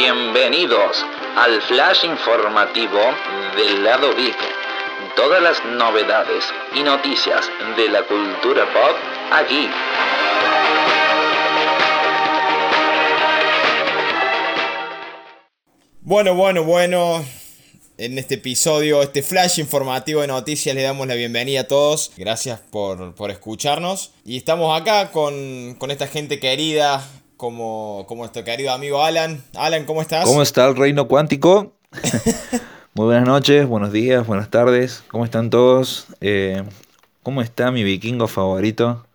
Bienvenidos 0.00 1.04
al 1.36 1.60
flash 1.60 2.04
informativo 2.04 3.00
del 3.56 3.82
lado 3.82 4.14
Geek. 4.14 4.36
Todas 5.16 5.42
las 5.42 5.64
novedades 5.64 6.44
y 6.72 6.84
noticias 6.84 7.50
de 7.76 7.88
la 7.88 8.06
cultura 8.06 8.72
pop 8.72 8.96
aquí. 9.32 9.68
Bueno, 16.02 16.34
bueno, 16.36 16.62
bueno. 16.62 17.24
En 17.96 18.16
este 18.16 18.36
episodio, 18.36 19.02
este 19.02 19.24
flash 19.24 19.58
informativo 19.58 20.20
de 20.20 20.28
noticias, 20.28 20.76
le 20.76 20.82
damos 20.82 21.08
la 21.08 21.16
bienvenida 21.16 21.62
a 21.62 21.64
todos. 21.64 22.12
Gracias 22.16 22.60
por, 22.60 23.16
por 23.16 23.32
escucharnos. 23.32 24.12
Y 24.24 24.36
estamos 24.36 24.80
acá 24.80 25.10
con, 25.10 25.74
con 25.74 25.90
esta 25.90 26.06
gente 26.06 26.38
querida, 26.38 27.04
como, 27.38 28.04
como 28.06 28.22
nuestro 28.22 28.44
querido 28.44 28.72
amigo 28.72 29.02
Alan. 29.02 29.42
Alan, 29.54 29.86
¿cómo 29.86 30.02
estás? 30.02 30.26
¿Cómo 30.26 30.42
está 30.42 30.66
el 30.68 30.76
reino 30.76 31.08
cuántico? 31.08 31.72
Muy 32.94 33.06
buenas 33.06 33.26
noches, 33.26 33.66
buenos 33.66 33.92
días, 33.92 34.26
buenas 34.26 34.50
tardes. 34.50 35.04
¿Cómo 35.08 35.24
están 35.24 35.48
todos? 35.48 36.08
Eh, 36.20 36.64
¿Cómo 37.22 37.40
está 37.40 37.70
mi 37.70 37.84
vikingo 37.84 38.26
favorito? 38.26 39.06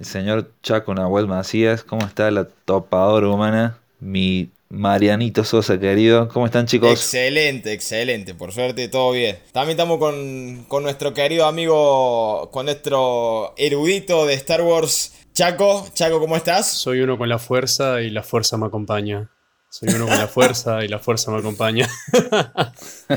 El 0.00 0.06
señor 0.06 0.50
Chaco 0.62 0.94
Nahuel 0.94 1.28
Macías. 1.28 1.84
¿Cómo 1.84 2.04
está 2.04 2.30
la 2.30 2.48
topadora 2.64 3.28
humana? 3.28 3.78
Mi 4.00 4.50
Marianito 4.68 5.44
Sosa, 5.44 5.78
querido. 5.78 6.28
¿Cómo 6.28 6.46
están, 6.46 6.66
chicos? 6.66 6.90
Excelente, 6.90 7.72
excelente. 7.72 8.34
Por 8.34 8.52
suerte, 8.52 8.88
todo 8.88 9.12
bien. 9.12 9.38
También 9.52 9.72
estamos 9.72 9.98
con, 9.98 10.64
con 10.66 10.82
nuestro 10.82 11.14
querido 11.14 11.46
amigo, 11.46 12.50
con 12.50 12.66
nuestro 12.66 13.54
erudito 13.56 14.26
de 14.26 14.34
Star 14.34 14.62
Wars, 14.62 15.12
Chaco. 15.40 15.88
Chaco, 15.94 16.20
¿cómo 16.20 16.36
estás? 16.36 16.70
Soy 16.70 17.00
uno 17.00 17.16
con 17.16 17.26
la 17.26 17.38
fuerza 17.38 18.02
y 18.02 18.10
la 18.10 18.22
fuerza 18.22 18.58
me 18.58 18.66
acompaña. 18.66 19.30
Soy 19.70 19.88
uno 19.88 20.06
con 20.06 20.18
la 20.18 20.28
fuerza 20.28 20.84
y 20.84 20.88
la 20.88 20.98
fuerza 20.98 21.30
me 21.30 21.38
acompaña. 21.38 21.88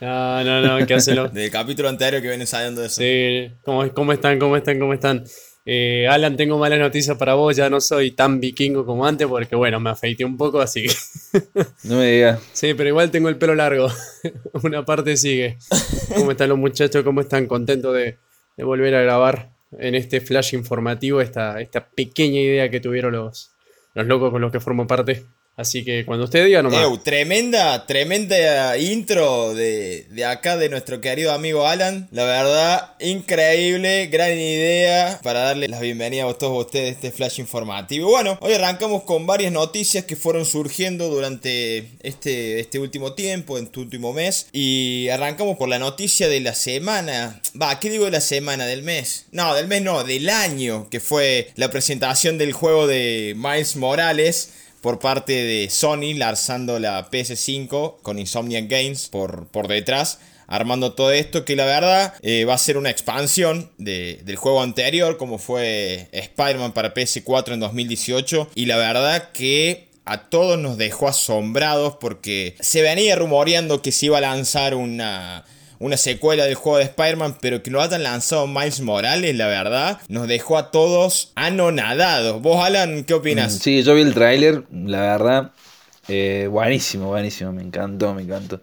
no, 0.00 0.44
no, 0.44 0.60
no, 0.60 0.86
¿qué 0.86 0.94
hacelo? 0.94 1.28
Del 1.30 1.50
capítulo 1.50 1.88
anterior 1.88 2.22
que 2.22 2.28
viene 2.28 2.46
saliendo 2.46 2.80
de 2.80 2.86
eso. 2.86 3.02
Sí, 3.02 3.50
¿cómo, 3.64 3.92
cómo 3.92 4.12
están? 4.12 4.38
¿Cómo 4.38 4.56
están? 4.56 4.78
¿Cómo 4.78 4.94
están? 4.94 5.24
Eh, 5.66 6.06
Alan, 6.08 6.36
tengo 6.36 6.58
malas 6.58 6.78
noticias 6.78 7.16
para 7.16 7.34
vos, 7.34 7.56
ya 7.56 7.68
no 7.68 7.80
soy 7.80 8.12
tan 8.12 8.38
vikingo 8.38 8.86
como 8.86 9.04
antes 9.04 9.26
porque 9.26 9.56
bueno, 9.56 9.80
me 9.80 9.90
afeité 9.90 10.24
un 10.24 10.36
poco, 10.36 10.60
así 10.60 10.84
que... 10.84 10.94
no 11.82 11.96
me 11.96 12.06
digas. 12.06 12.40
Sí, 12.52 12.74
pero 12.74 12.88
igual 12.88 13.10
tengo 13.10 13.28
el 13.30 13.36
pelo 13.36 13.56
largo, 13.56 13.88
una 14.62 14.84
parte 14.84 15.16
sigue. 15.16 15.58
¿Cómo 16.14 16.30
están 16.30 16.50
los 16.50 16.58
muchachos? 16.58 17.02
¿Cómo 17.02 17.20
están? 17.20 17.48
Contentos 17.48 17.92
de, 17.96 18.16
de, 18.56 18.62
volver 18.62 18.94
a 18.94 19.02
grabar 19.02 19.59
en 19.72 19.94
este 19.94 20.20
flash 20.20 20.54
informativo 20.54 21.20
esta, 21.20 21.60
esta 21.60 21.88
pequeña 21.88 22.40
idea 22.40 22.70
que 22.70 22.80
tuvieron 22.80 23.12
los, 23.12 23.54
los 23.94 24.06
locos 24.06 24.30
con 24.30 24.40
los 24.40 24.52
que 24.52 24.60
formo 24.60 24.86
parte. 24.86 25.24
Así 25.60 25.84
que 25.84 26.06
cuando 26.06 26.24
usted 26.24 26.46
diga 26.46 26.62
nomás. 26.62 26.82
Ew, 26.82 26.96
tremenda, 26.98 27.86
tremenda 27.86 28.78
intro 28.78 29.54
de, 29.54 30.06
de, 30.08 30.24
acá 30.24 30.56
de 30.56 30.70
nuestro 30.70 31.02
querido 31.02 31.32
amigo 31.32 31.66
Alan. 31.66 32.08
La 32.12 32.24
verdad, 32.24 32.94
increíble, 32.98 34.06
gran 34.06 34.32
idea 34.32 35.20
para 35.22 35.40
darle 35.40 35.68
la 35.68 35.78
bienvenida 35.78 36.26
a 36.26 36.32
todos 36.32 36.64
ustedes 36.64 36.88
a 36.88 36.92
este 36.92 37.10
flash 37.10 37.40
informativo. 37.40 38.08
Bueno, 38.08 38.38
hoy 38.40 38.54
arrancamos 38.54 39.02
con 39.02 39.26
varias 39.26 39.52
noticias 39.52 40.06
que 40.06 40.16
fueron 40.16 40.46
surgiendo 40.46 41.08
durante 41.08 41.90
este, 42.00 42.60
este 42.60 42.78
último 42.78 43.12
tiempo, 43.12 43.58
en 43.58 43.64
este 43.64 43.80
último 43.80 44.14
mes. 44.14 44.46
Y 44.52 45.08
arrancamos 45.10 45.58
por 45.58 45.68
la 45.68 45.78
noticia 45.78 46.28
de 46.28 46.40
la 46.40 46.54
semana. 46.54 47.42
Va, 47.60 47.78
¿qué 47.80 47.90
digo 47.90 48.06
de 48.06 48.12
la 48.12 48.22
semana? 48.22 48.64
¿Del 48.64 48.82
mes? 48.82 49.26
No, 49.30 49.54
del 49.54 49.68
mes 49.68 49.82
no, 49.82 50.04
del 50.04 50.30
año, 50.30 50.88
que 50.88 51.00
fue 51.00 51.50
la 51.56 51.70
presentación 51.70 52.38
del 52.38 52.54
juego 52.54 52.86
de 52.86 53.34
Miles 53.36 53.76
Morales 53.76 54.54
por 54.80 54.98
parte 54.98 55.32
de 55.32 55.68
Sony, 55.70 56.14
lanzando 56.16 56.78
la 56.78 57.10
PS5 57.10 58.00
con 58.02 58.18
Insomniac 58.18 58.68
Games 58.68 59.08
por, 59.08 59.48
por 59.48 59.68
detrás. 59.68 60.18
Armando 60.46 60.94
todo 60.94 61.12
esto, 61.12 61.44
que 61.44 61.54
la 61.54 61.64
verdad 61.64 62.14
eh, 62.22 62.44
va 62.44 62.54
a 62.54 62.58
ser 62.58 62.76
una 62.76 62.90
expansión 62.90 63.70
de, 63.78 64.20
del 64.24 64.34
juego 64.34 64.62
anterior, 64.62 65.16
como 65.16 65.38
fue 65.38 66.08
Spider-Man 66.10 66.72
para 66.72 66.92
PS4 66.92 67.52
en 67.52 67.60
2018. 67.60 68.48
Y 68.56 68.66
la 68.66 68.76
verdad 68.76 69.30
que 69.32 69.88
a 70.04 70.28
todos 70.28 70.58
nos 70.58 70.76
dejó 70.76 71.06
asombrados 71.06 71.96
porque 72.00 72.56
se 72.58 72.82
venía 72.82 73.14
rumoreando 73.14 73.80
que 73.80 73.92
se 73.92 74.06
iba 74.06 74.18
a 74.18 74.22
lanzar 74.22 74.74
una, 74.74 75.44
una 75.80 75.96
secuela 75.96 76.44
del 76.44 76.54
juego 76.54 76.78
de 76.78 76.84
Spider-Man, 76.84 77.38
pero 77.40 77.62
que 77.62 77.70
lo 77.70 77.80
hayan 77.80 78.02
lanzado 78.02 78.46
Miles 78.46 78.82
Morales, 78.82 79.34
la 79.34 79.46
verdad, 79.46 79.98
nos 80.08 80.28
dejó 80.28 80.58
a 80.58 80.70
todos 80.70 81.32
anonadados. 81.34 82.40
¿Vos, 82.42 82.62
Alan, 82.62 83.02
qué 83.04 83.14
opinas? 83.14 83.54
Sí, 83.54 83.82
yo 83.82 83.94
vi 83.94 84.02
el 84.02 84.12
tráiler, 84.12 84.64
la 84.70 85.00
verdad, 85.00 85.52
eh, 86.06 86.48
buenísimo, 86.50 87.08
buenísimo, 87.08 87.52
me 87.52 87.62
encantó, 87.62 88.14
me 88.14 88.22
encantó. 88.22 88.60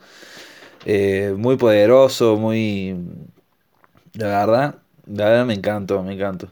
Eh, 0.86 1.34
muy 1.36 1.58
poderoso, 1.58 2.38
muy... 2.38 2.96
La 4.14 4.28
verdad, 4.28 4.76
la 5.08 5.26
verdad 5.26 5.46
me 5.46 5.56
encantó, 5.56 6.04
me 6.04 6.14
encantó. 6.14 6.52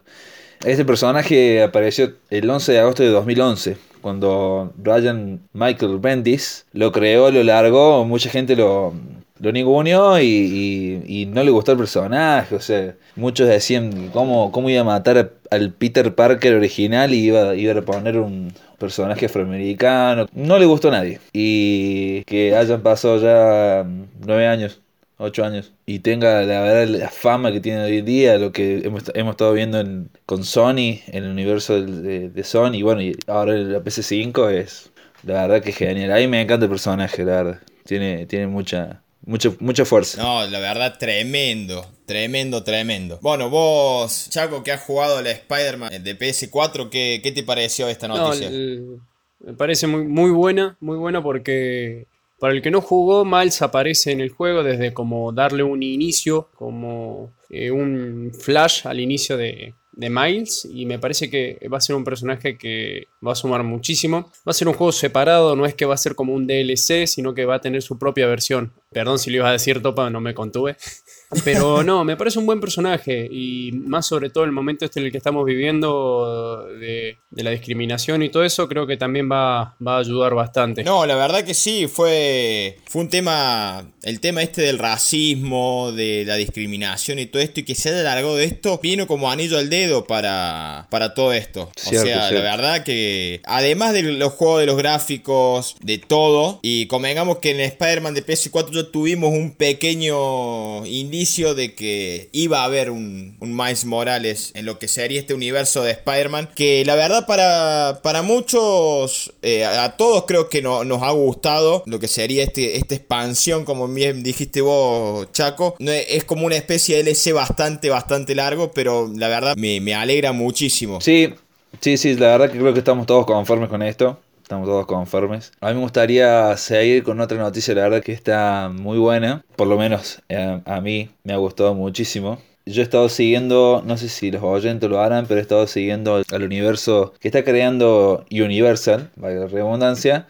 Este 0.64 0.84
personaje 0.84 1.62
apareció 1.62 2.14
el 2.28 2.50
11 2.50 2.72
de 2.72 2.78
agosto 2.80 3.02
de 3.04 3.10
2011 3.10 3.76
cuando 4.00 4.72
Ryan 4.82 5.40
Michael 5.52 5.98
Bendis 5.98 6.66
lo 6.72 6.92
creó, 6.92 7.30
lo 7.30 7.42
largó, 7.42 8.04
mucha 8.04 8.30
gente 8.30 8.56
lo, 8.56 8.94
lo 9.38 9.52
ninguneó 9.52 10.20
y, 10.20 11.02
y, 11.06 11.26
no 11.26 11.42
le 11.44 11.50
gustó 11.50 11.72
el 11.72 11.78
personaje. 11.78 12.54
O 12.54 12.60
sea, 12.60 12.94
muchos 13.16 13.48
decían 13.48 14.10
cómo, 14.12 14.52
cómo 14.52 14.70
iba 14.70 14.80
a 14.80 14.84
matar 14.84 15.32
al 15.50 15.72
Peter 15.72 16.14
Parker 16.14 16.54
original 16.54 17.12
y 17.14 17.26
iba, 17.26 17.54
iba 17.54 17.78
a 17.78 17.82
poner 17.82 18.18
un 18.18 18.52
personaje 18.78 19.26
afroamericano. 19.26 20.26
No 20.32 20.58
le 20.58 20.66
gustó 20.66 20.88
a 20.88 20.92
nadie. 20.92 21.20
Y 21.32 22.24
que 22.24 22.56
hayan 22.56 22.82
pasado 22.82 23.18
ya 23.18 23.86
nueve 24.24 24.46
años. 24.46 24.80
ocho 25.18 25.44
años 25.44 25.72
y 25.86 26.00
tenga 26.00 26.42
la 26.42 26.60
verdad 26.62 26.86
la 26.88 27.08
fama 27.08 27.52
que 27.52 27.60
tiene 27.60 27.82
hoy 27.82 27.98
en 27.98 28.04
día, 28.04 28.38
lo 28.38 28.52
que 28.52 28.80
hemos, 28.84 29.04
hemos 29.14 29.32
estado 29.32 29.52
viendo 29.54 29.80
en, 29.80 30.10
con 30.26 30.44
Sony, 30.44 31.00
en 31.06 31.24
el 31.24 31.30
universo 31.30 31.80
de, 31.80 32.28
de 32.28 32.44
Sony, 32.44 32.82
bueno, 32.82 33.00
y 33.00 33.16
ahora 33.26 33.54
la 33.54 33.80
PC5 33.80 34.50
es 34.50 34.90
la 35.26 35.42
verdad 35.46 35.62
que 35.62 35.72
genial. 35.72 36.12
A 36.12 36.16
mí 36.16 36.26
me 36.28 36.40
encanta 36.40 36.64
el 36.66 36.70
personaje, 36.70 37.24
la 37.24 37.42
verdad. 37.42 37.60
Tiene, 37.84 38.26
tiene 38.26 38.46
mucha, 38.46 39.02
mucha, 39.26 39.52
mucha 39.60 39.84
fuerza. 39.84 40.22
No, 40.22 40.46
la 40.46 40.58
verdad, 40.58 40.96
tremendo. 40.98 41.84
Tremendo, 42.06 42.62
tremendo. 42.62 43.18
Bueno, 43.20 43.50
vos, 43.50 44.28
Chaco, 44.30 44.62
que 44.62 44.72
has 44.72 44.80
jugado 44.80 45.20
la 45.20 45.32
Spider-Man 45.32 46.02
de 46.02 46.18
PS4, 46.18 46.88
¿qué, 46.88 47.20
¿qué, 47.22 47.32
te 47.32 47.42
pareció 47.42 47.88
esta 47.88 48.08
noticia? 48.08 48.48
No, 48.48 48.56
el, 48.56 49.00
me 49.40 49.52
parece 49.54 49.86
muy, 49.86 50.04
muy 50.04 50.30
buena, 50.30 50.76
muy 50.80 50.96
buena 50.96 51.22
porque 51.22 52.06
para 52.38 52.54
el 52.54 52.62
que 52.62 52.70
no 52.70 52.80
jugó, 52.80 53.24
Miles 53.24 53.60
aparece 53.62 54.12
en 54.12 54.20
el 54.20 54.30
juego 54.30 54.62
desde 54.62 54.94
como 54.94 55.32
darle 55.32 55.62
un 55.62 55.82
inicio, 55.82 56.48
como 56.54 57.32
eh, 57.50 57.70
un 57.70 58.32
flash 58.38 58.86
al 58.86 59.00
inicio 59.00 59.36
de, 59.36 59.74
de 59.96 60.10
Miles 60.10 60.68
y 60.70 60.86
me 60.86 60.98
parece 60.98 61.28
que 61.28 61.58
va 61.72 61.78
a 61.78 61.80
ser 61.80 61.96
un 61.96 62.04
personaje 62.04 62.56
que 62.56 63.08
va 63.26 63.32
a 63.32 63.34
sumar 63.34 63.64
muchísimo. 63.64 64.30
Va 64.46 64.50
a 64.50 64.52
ser 64.52 64.68
un 64.68 64.74
juego 64.74 64.92
separado, 64.92 65.56
no 65.56 65.66
es 65.66 65.74
que 65.74 65.86
va 65.86 65.94
a 65.94 65.98
ser 65.98 66.14
como 66.14 66.34
un 66.34 66.46
DLC, 66.46 67.06
sino 67.06 67.34
que 67.34 67.46
va 67.46 67.56
a 67.56 67.60
tener 67.60 67.82
su 67.82 67.98
propia 67.98 68.26
versión. 68.26 68.72
Perdón 68.92 69.18
si 69.18 69.30
lo 69.30 69.36
ibas 69.38 69.48
a 69.48 69.52
decir, 69.52 69.82
Topa, 69.82 70.10
no 70.10 70.20
me 70.20 70.34
contuve. 70.34 70.76
Pero 71.44 71.82
no, 71.84 72.04
me 72.04 72.16
parece 72.16 72.38
un 72.38 72.46
buen 72.46 72.60
personaje 72.60 73.28
y 73.30 73.72
más 73.72 74.06
sobre 74.06 74.30
todo 74.30 74.44
el 74.44 74.52
momento 74.52 74.84
este 74.84 75.00
en 75.00 75.06
el 75.06 75.12
que 75.12 75.18
estamos 75.18 75.44
viviendo 75.44 76.66
de, 76.80 77.18
de 77.30 77.42
la 77.42 77.50
discriminación 77.50 78.22
y 78.22 78.28
todo 78.28 78.44
eso, 78.44 78.68
creo 78.68 78.86
que 78.86 78.96
también 78.96 79.30
va, 79.30 79.76
va, 79.84 79.96
a 79.96 79.98
ayudar 79.98 80.34
bastante. 80.34 80.84
No, 80.84 81.06
la 81.06 81.16
verdad 81.16 81.44
que 81.44 81.54
sí, 81.54 81.86
fue, 81.86 82.78
fue 82.86 83.02
un 83.02 83.08
tema, 83.08 83.92
el 84.02 84.20
tema 84.20 84.42
este 84.42 84.62
del 84.62 84.78
racismo, 84.78 85.92
de 85.92 86.24
la 86.26 86.36
discriminación 86.36 87.18
y 87.18 87.26
todo 87.26 87.42
esto, 87.42 87.60
y 87.60 87.64
que 87.64 87.74
se 87.74 87.90
haya 87.90 88.00
alargado 88.00 88.36
de 88.36 88.44
esto, 88.44 88.80
vino 88.82 89.06
como 89.06 89.30
anillo 89.30 89.58
al 89.58 89.70
dedo 89.70 90.04
para, 90.04 90.86
para 90.90 91.14
todo 91.14 91.32
esto. 91.32 91.70
Cierto, 91.76 92.02
o 92.02 92.06
sea, 92.06 92.28
cierto. 92.28 92.44
la 92.44 92.56
verdad 92.56 92.84
que 92.84 93.40
además 93.44 93.92
de 93.92 94.02
los 94.02 94.32
juegos, 94.32 94.60
de 94.60 94.66
los 94.66 94.76
gráficos, 94.76 95.76
de 95.80 95.98
todo, 95.98 96.60
y 96.62 96.86
convengamos 96.86 97.38
que 97.38 97.50
en 97.50 97.60
Spider-Man 97.60 98.14
de 98.14 98.24
PS4 98.24 98.70
ya 98.72 98.90
tuvimos 98.90 99.30
un 99.30 99.54
pequeño 99.54 100.86
indicio 100.86 101.25
de 101.26 101.74
que 101.74 102.28
iba 102.32 102.60
a 102.60 102.64
haber 102.64 102.90
un, 102.90 103.36
un 103.40 103.56
Miles 103.56 103.84
Morales 103.84 104.52
en 104.54 104.64
lo 104.64 104.78
que 104.78 104.88
sería 104.88 105.20
este 105.20 105.34
universo 105.34 105.82
de 105.82 105.90
Spider-Man, 105.90 106.50
que 106.54 106.84
la 106.84 106.94
verdad 106.94 107.26
para, 107.26 108.00
para 108.02 108.22
muchos, 108.22 109.32
eh, 109.42 109.64
a 109.64 109.96
todos 109.96 110.24
creo 110.26 110.48
que 110.48 110.62
no, 110.62 110.84
nos 110.84 111.02
ha 111.02 111.10
gustado 111.10 111.82
lo 111.86 111.98
que 111.98 112.08
sería 112.08 112.44
este, 112.44 112.76
esta 112.76 112.94
expansión, 112.94 113.64
como 113.64 113.88
bien 113.88 114.22
dijiste 114.22 114.60
vos, 114.60 115.30
Chaco, 115.32 115.76
es 115.78 116.24
como 116.24 116.46
una 116.46 116.56
especie 116.56 116.96
de 116.96 117.02
DLC 117.02 117.32
bastante, 117.32 117.90
bastante 117.90 118.34
largo, 118.34 118.70
pero 118.72 119.10
la 119.14 119.28
verdad 119.28 119.56
me, 119.56 119.80
me 119.80 119.94
alegra 119.94 120.32
muchísimo. 120.32 121.00
Sí, 121.00 121.34
sí, 121.80 121.96
sí, 121.96 122.14
la 122.14 122.28
verdad 122.28 122.50
que 122.50 122.58
creo 122.58 122.72
que 122.72 122.78
estamos 122.78 123.06
todos 123.06 123.26
conformes 123.26 123.68
con 123.68 123.82
esto. 123.82 124.20
Estamos 124.46 124.68
todos 124.68 124.86
conformes. 124.86 125.50
A 125.60 125.70
mí 125.70 125.74
me 125.74 125.80
gustaría 125.80 126.56
seguir 126.56 127.02
con 127.02 127.18
otra 127.18 127.36
noticia, 127.36 127.74
la 127.74 127.82
verdad 127.82 128.00
que 128.00 128.12
está 128.12 128.70
muy 128.72 128.96
buena. 128.96 129.44
Por 129.56 129.66
lo 129.66 129.76
menos 129.76 130.22
eh, 130.28 130.60
a 130.64 130.80
mí 130.80 131.10
me 131.24 131.32
ha 131.32 131.36
gustado 131.36 131.74
muchísimo. 131.74 132.38
yo 132.64 132.80
he 132.80 132.84
estado 132.84 133.08
siguiendo, 133.08 133.82
no 133.84 133.96
sé 133.96 134.08
si 134.08 134.30
los 134.30 134.44
oyentes 134.44 134.88
lo 134.88 135.00
harán, 135.00 135.26
pero 135.26 135.40
he 135.40 135.42
estado 135.42 135.66
siguiendo 135.66 136.22
al 136.30 136.42
universo 136.44 137.12
que 137.18 137.26
está 137.26 137.42
creando 137.42 138.24
Universal, 138.30 139.10
valga 139.16 139.40
la 139.40 139.46
redundancia, 139.48 140.28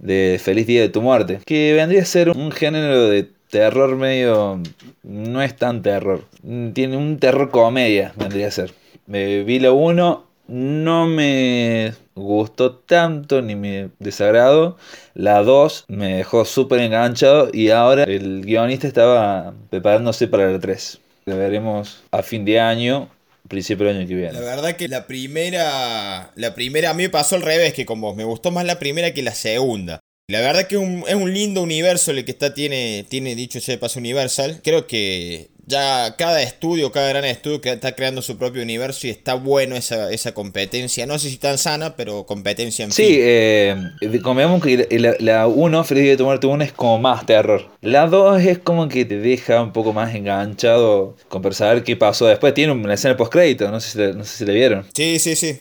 de 0.00 0.40
Feliz 0.42 0.66
Día 0.66 0.80
de 0.80 0.88
tu 0.88 1.00
Muerte, 1.00 1.38
que 1.46 1.72
vendría 1.72 2.02
a 2.02 2.06
ser 2.06 2.30
un 2.30 2.50
género 2.50 3.06
de 3.06 3.30
terror 3.48 3.94
medio... 3.94 4.60
no 5.04 5.40
es 5.40 5.54
tan 5.54 5.82
terror, 5.82 6.24
tiene 6.74 6.96
un 6.96 7.20
terror 7.20 7.52
comedia, 7.52 8.12
vendría 8.16 8.48
a 8.48 8.50
ser. 8.50 8.74
Me 9.06 9.44
vi 9.44 9.60
la 9.60 9.70
1, 9.70 10.31
no 10.48 11.06
me 11.06 11.94
gustó 12.14 12.74
tanto 12.74 13.42
ni 13.42 13.56
me 13.56 13.90
desagradó. 13.98 14.76
La 15.14 15.42
2 15.42 15.86
me 15.88 16.16
dejó 16.16 16.44
súper 16.44 16.80
enganchado 16.80 17.50
y 17.52 17.70
ahora 17.70 18.04
el 18.04 18.44
guionista 18.44 18.86
estaba 18.86 19.54
preparándose 19.70 20.28
para 20.28 20.50
la 20.50 20.58
3. 20.58 20.98
La 21.24 21.36
veremos 21.36 22.02
a 22.10 22.22
fin 22.22 22.44
de 22.44 22.60
año, 22.60 23.08
principio 23.48 23.86
del 23.86 23.98
año 23.98 24.08
que 24.08 24.14
viene. 24.14 24.32
La 24.32 24.40
verdad 24.40 24.76
que 24.76 24.88
la 24.88 25.06
primera, 25.06 26.32
la 26.34 26.54
primera 26.54 26.90
a 26.90 26.94
mí 26.94 27.04
me 27.04 27.10
pasó 27.10 27.36
al 27.36 27.42
revés, 27.42 27.74
que 27.74 27.86
como 27.86 28.14
me 28.14 28.24
gustó 28.24 28.50
más 28.50 28.64
la 28.64 28.78
primera 28.78 29.14
que 29.14 29.22
la 29.22 29.34
segunda. 29.34 30.00
La 30.28 30.40
verdad 30.40 30.66
que 30.66 30.76
es 30.76 31.14
un 31.14 31.34
lindo 31.34 31.62
universo 31.62 32.10
el 32.10 32.24
que 32.24 32.30
está, 32.30 32.54
tiene, 32.54 33.04
tiene 33.08 33.34
dicho 33.34 33.58
ese 33.58 33.76
paso 33.76 33.98
Universal. 33.98 34.60
Creo 34.64 34.86
que 34.86 35.50
ya 35.66 36.14
cada 36.16 36.42
estudio, 36.42 36.90
cada 36.92 37.08
gran 37.08 37.24
estudio 37.24 37.60
que 37.60 37.70
está 37.70 37.92
creando 37.94 38.22
su 38.22 38.36
propio 38.36 38.62
universo 38.62 39.06
y 39.06 39.10
está 39.10 39.34
bueno 39.34 39.76
esa, 39.76 40.12
esa 40.12 40.32
competencia. 40.34 41.06
No 41.06 41.18
sé 41.18 41.30
si 41.30 41.36
tan 41.38 41.58
sana, 41.58 41.96
pero 41.96 42.26
competencia 42.26 42.84
en 42.84 42.92
Sí, 42.92 43.04
fin. 43.04 43.18
eh, 43.20 43.76
que 44.60 45.16
la 45.20 45.46
1, 45.46 45.84
Feliz 45.84 46.18
de 46.18 46.24
Muerte 46.24 46.46
1 46.46 46.64
es 46.64 46.72
como 46.72 46.98
más 46.98 47.26
terror. 47.26 47.68
La 47.80 48.06
2 48.06 48.42
es 48.42 48.58
como 48.58 48.88
que 48.88 49.04
te 49.04 49.18
deja 49.18 49.62
un 49.62 49.72
poco 49.72 49.92
más 49.92 50.14
enganchado 50.14 51.16
con 51.28 51.42
saber 51.54 51.84
qué 51.84 51.96
pasó 51.96 52.26
después. 52.26 52.54
Tiene 52.54 52.72
una 52.72 52.94
escena 52.94 53.16
post 53.16 53.32
crédito, 53.32 53.70
no 53.70 53.80
sé 53.80 53.90
si 53.90 53.98
la, 53.98 54.12
no 54.12 54.24
sé 54.24 54.36
si 54.38 54.44
la 54.46 54.52
vieron. 54.52 54.86
Sí, 54.94 55.18
sí, 55.18 55.36
sí. 55.36 55.60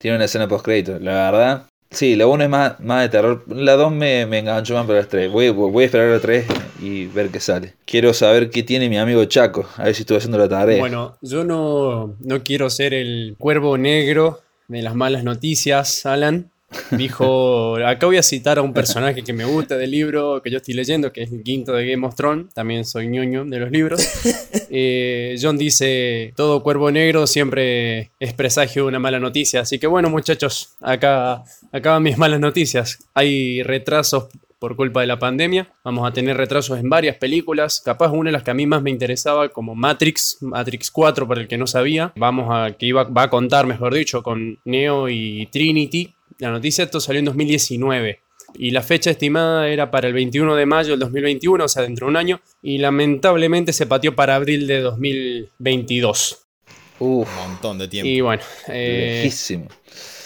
Tiene 0.00 0.16
una 0.16 0.24
escena 0.24 0.48
post 0.48 0.64
crédito, 0.64 0.98
la 0.98 1.30
verdad. 1.30 1.66
Sí, 1.92 2.16
la 2.16 2.26
1 2.26 2.44
es 2.44 2.50
más, 2.50 2.80
más 2.80 3.02
de 3.02 3.08
terror. 3.10 3.44
La 3.48 3.74
2 3.74 3.92
me, 3.92 4.26
me 4.26 4.38
enganchó 4.38 4.74
más 4.74 4.86
para 4.86 4.98
las 5.00 5.08
3. 5.08 5.30
Voy, 5.30 5.50
voy 5.50 5.82
a 5.82 5.86
esperar 5.86 6.08
a 6.08 6.14
la 6.14 6.20
3 6.20 6.46
y 6.80 7.06
ver 7.06 7.28
qué 7.28 7.38
sale. 7.38 7.74
Quiero 7.84 8.14
saber 8.14 8.50
qué 8.50 8.62
tiene 8.62 8.88
mi 8.88 8.98
amigo 8.98 9.24
Chaco. 9.26 9.68
A 9.76 9.84
ver 9.84 9.94
si 9.94 10.02
estoy 10.02 10.16
haciendo 10.16 10.38
la 10.38 10.48
tarea. 10.48 10.78
Bueno, 10.78 11.16
yo 11.20 11.44
no, 11.44 12.16
no 12.20 12.42
quiero 12.42 12.70
ser 12.70 12.94
el 12.94 13.36
cuervo 13.38 13.76
negro 13.76 14.40
de 14.68 14.82
las 14.82 14.94
malas 14.94 15.22
noticias, 15.22 16.06
Alan. 16.06 16.50
Dijo, 16.90 17.76
acá 17.76 18.06
voy 18.06 18.16
a 18.16 18.22
citar 18.22 18.58
a 18.58 18.62
un 18.62 18.72
personaje 18.72 19.22
que 19.22 19.32
me 19.32 19.44
gusta 19.44 19.76
del 19.76 19.90
libro 19.90 20.40
que 20.42 20.50
yo 20.50 20.56
estoy 20.56 20.74
leyendo, 20.74 21.12
que 21.12 21.22
es 21.22 21.32
el 21.32 21.42
quinto 21.42 21.72
de 21.72 21.86
Game 21.86 22.06
of 22.06 22.14
Thrones, 22.14 22.52
también 22.54 22.84
soy 22.84 23.08
ñoño 23.08 23.44
de 23.44 23.58
los 23.58 23.70
libros. 23.70 24.00
Eh, 24.74 25.36
John 25.38 25.58
dice, 25.58 26.32
todo 26.34 26.62
cuervo 26.62 26.90
negro 26.90 27.26
siempre 27.26 28.10
es 28.18 28.32
presagio 28.32 28.84
de 28.84 28.88
una 28.88 28.98
mala 28.98 29.20
noticia, 29.20 29.60
así 29.60 29.78
que 29.78 29.86
bueno 29.86 30.08
muchachos, 30.08 30.76
acá, 30.80 31.44
acá 31.70 31.90
van 31.90 32.02
mis 32.02 32.16
malas 32.16 32.40
noticias. 32.40 32.98
Hay 33.12 33.62
retrasos 33.62 34.28
por 34.58 34.74
culpa 34.74 35.02
de 35.02 35.08
la 35.08 35.18
pandemia. 35.18 35.68
Vamos 35.84 36.08
a 36.08 36.12
tener 36.12 36.36
retrasos 36.36 36.78
en 36.78 36.88
varias 36.88 37.16
películas. 37.16 37.82
Capaz 37.84 38.12
una 38.12 38.28
de 38.28 38.32
las 38.32 38.44
que 38.44 38.52
a 38.52 38.54
mí 38.54 38.64
más 38.64 38.80
me 38.80 38.90
interesaba, 38.90 39.48
como 39.48 39.74
Matrix, 39.74 40.38
Matrix 40.40 40.90
4, 40.90 41.26
para 41.26 41.40
el 41.40 41.48
que 41.48 41.58
no 41.58 41.66
sabía. 41.66 42.12
Vamos 42.16 42.46
a, 42.48 42.70
que 42.70 42.86
iba, 42.86 43.02
va 43.02 43.24
a 43.24 43.28
contar, 43.28 43.66
mejor 43.66 43.92
dicho, 43.92 44.22
con 44.22 44.58
Neo 44.64 45.08
y 45.08 45.48
Trinity. 45.50 46.14
La 46.38 46.50
noticia 46.50 46.84
esto 46.84 47.00
salió 47.00 47.18
en 47.18 47.24
2019. 47.24 48.20
Y 48.54 48.70
la 48.70 48.82
fecha 48.82 49.10
estimada 49.10 49.68
era 49.68 49.90
para 49.90 50.08
el 50.08 50.14
21 50.14 50.54
de 50.54 50.66
mayo 50.66 50.90
del 50.90 51.00
2021, 51.00 51.64
o 51.64 51.68
sea, 51.68 51.82
dentro 51.82 52.06
de 52.06 52.10
un 52.10 52.16
año. 52.16 52.40
Y 52.62 52.78
lamentablemente 52.78 53.72
se 53.72 53.86
pateó 53.86 54.14
para 54.14 54.36
abril 54.36 54.66
de 54.66 54.80
2022. 54.80 56.46
Uf, 56.98 57.28
Un 57.28 57.48
montón 57.48 57.78
de 57.78 57.88
tiempo. 57.88 58.08
Y 58.08 58.20
bueno, 58.20 58.42
eh, 58.68 59.22
lejísimo. 59.24 59.68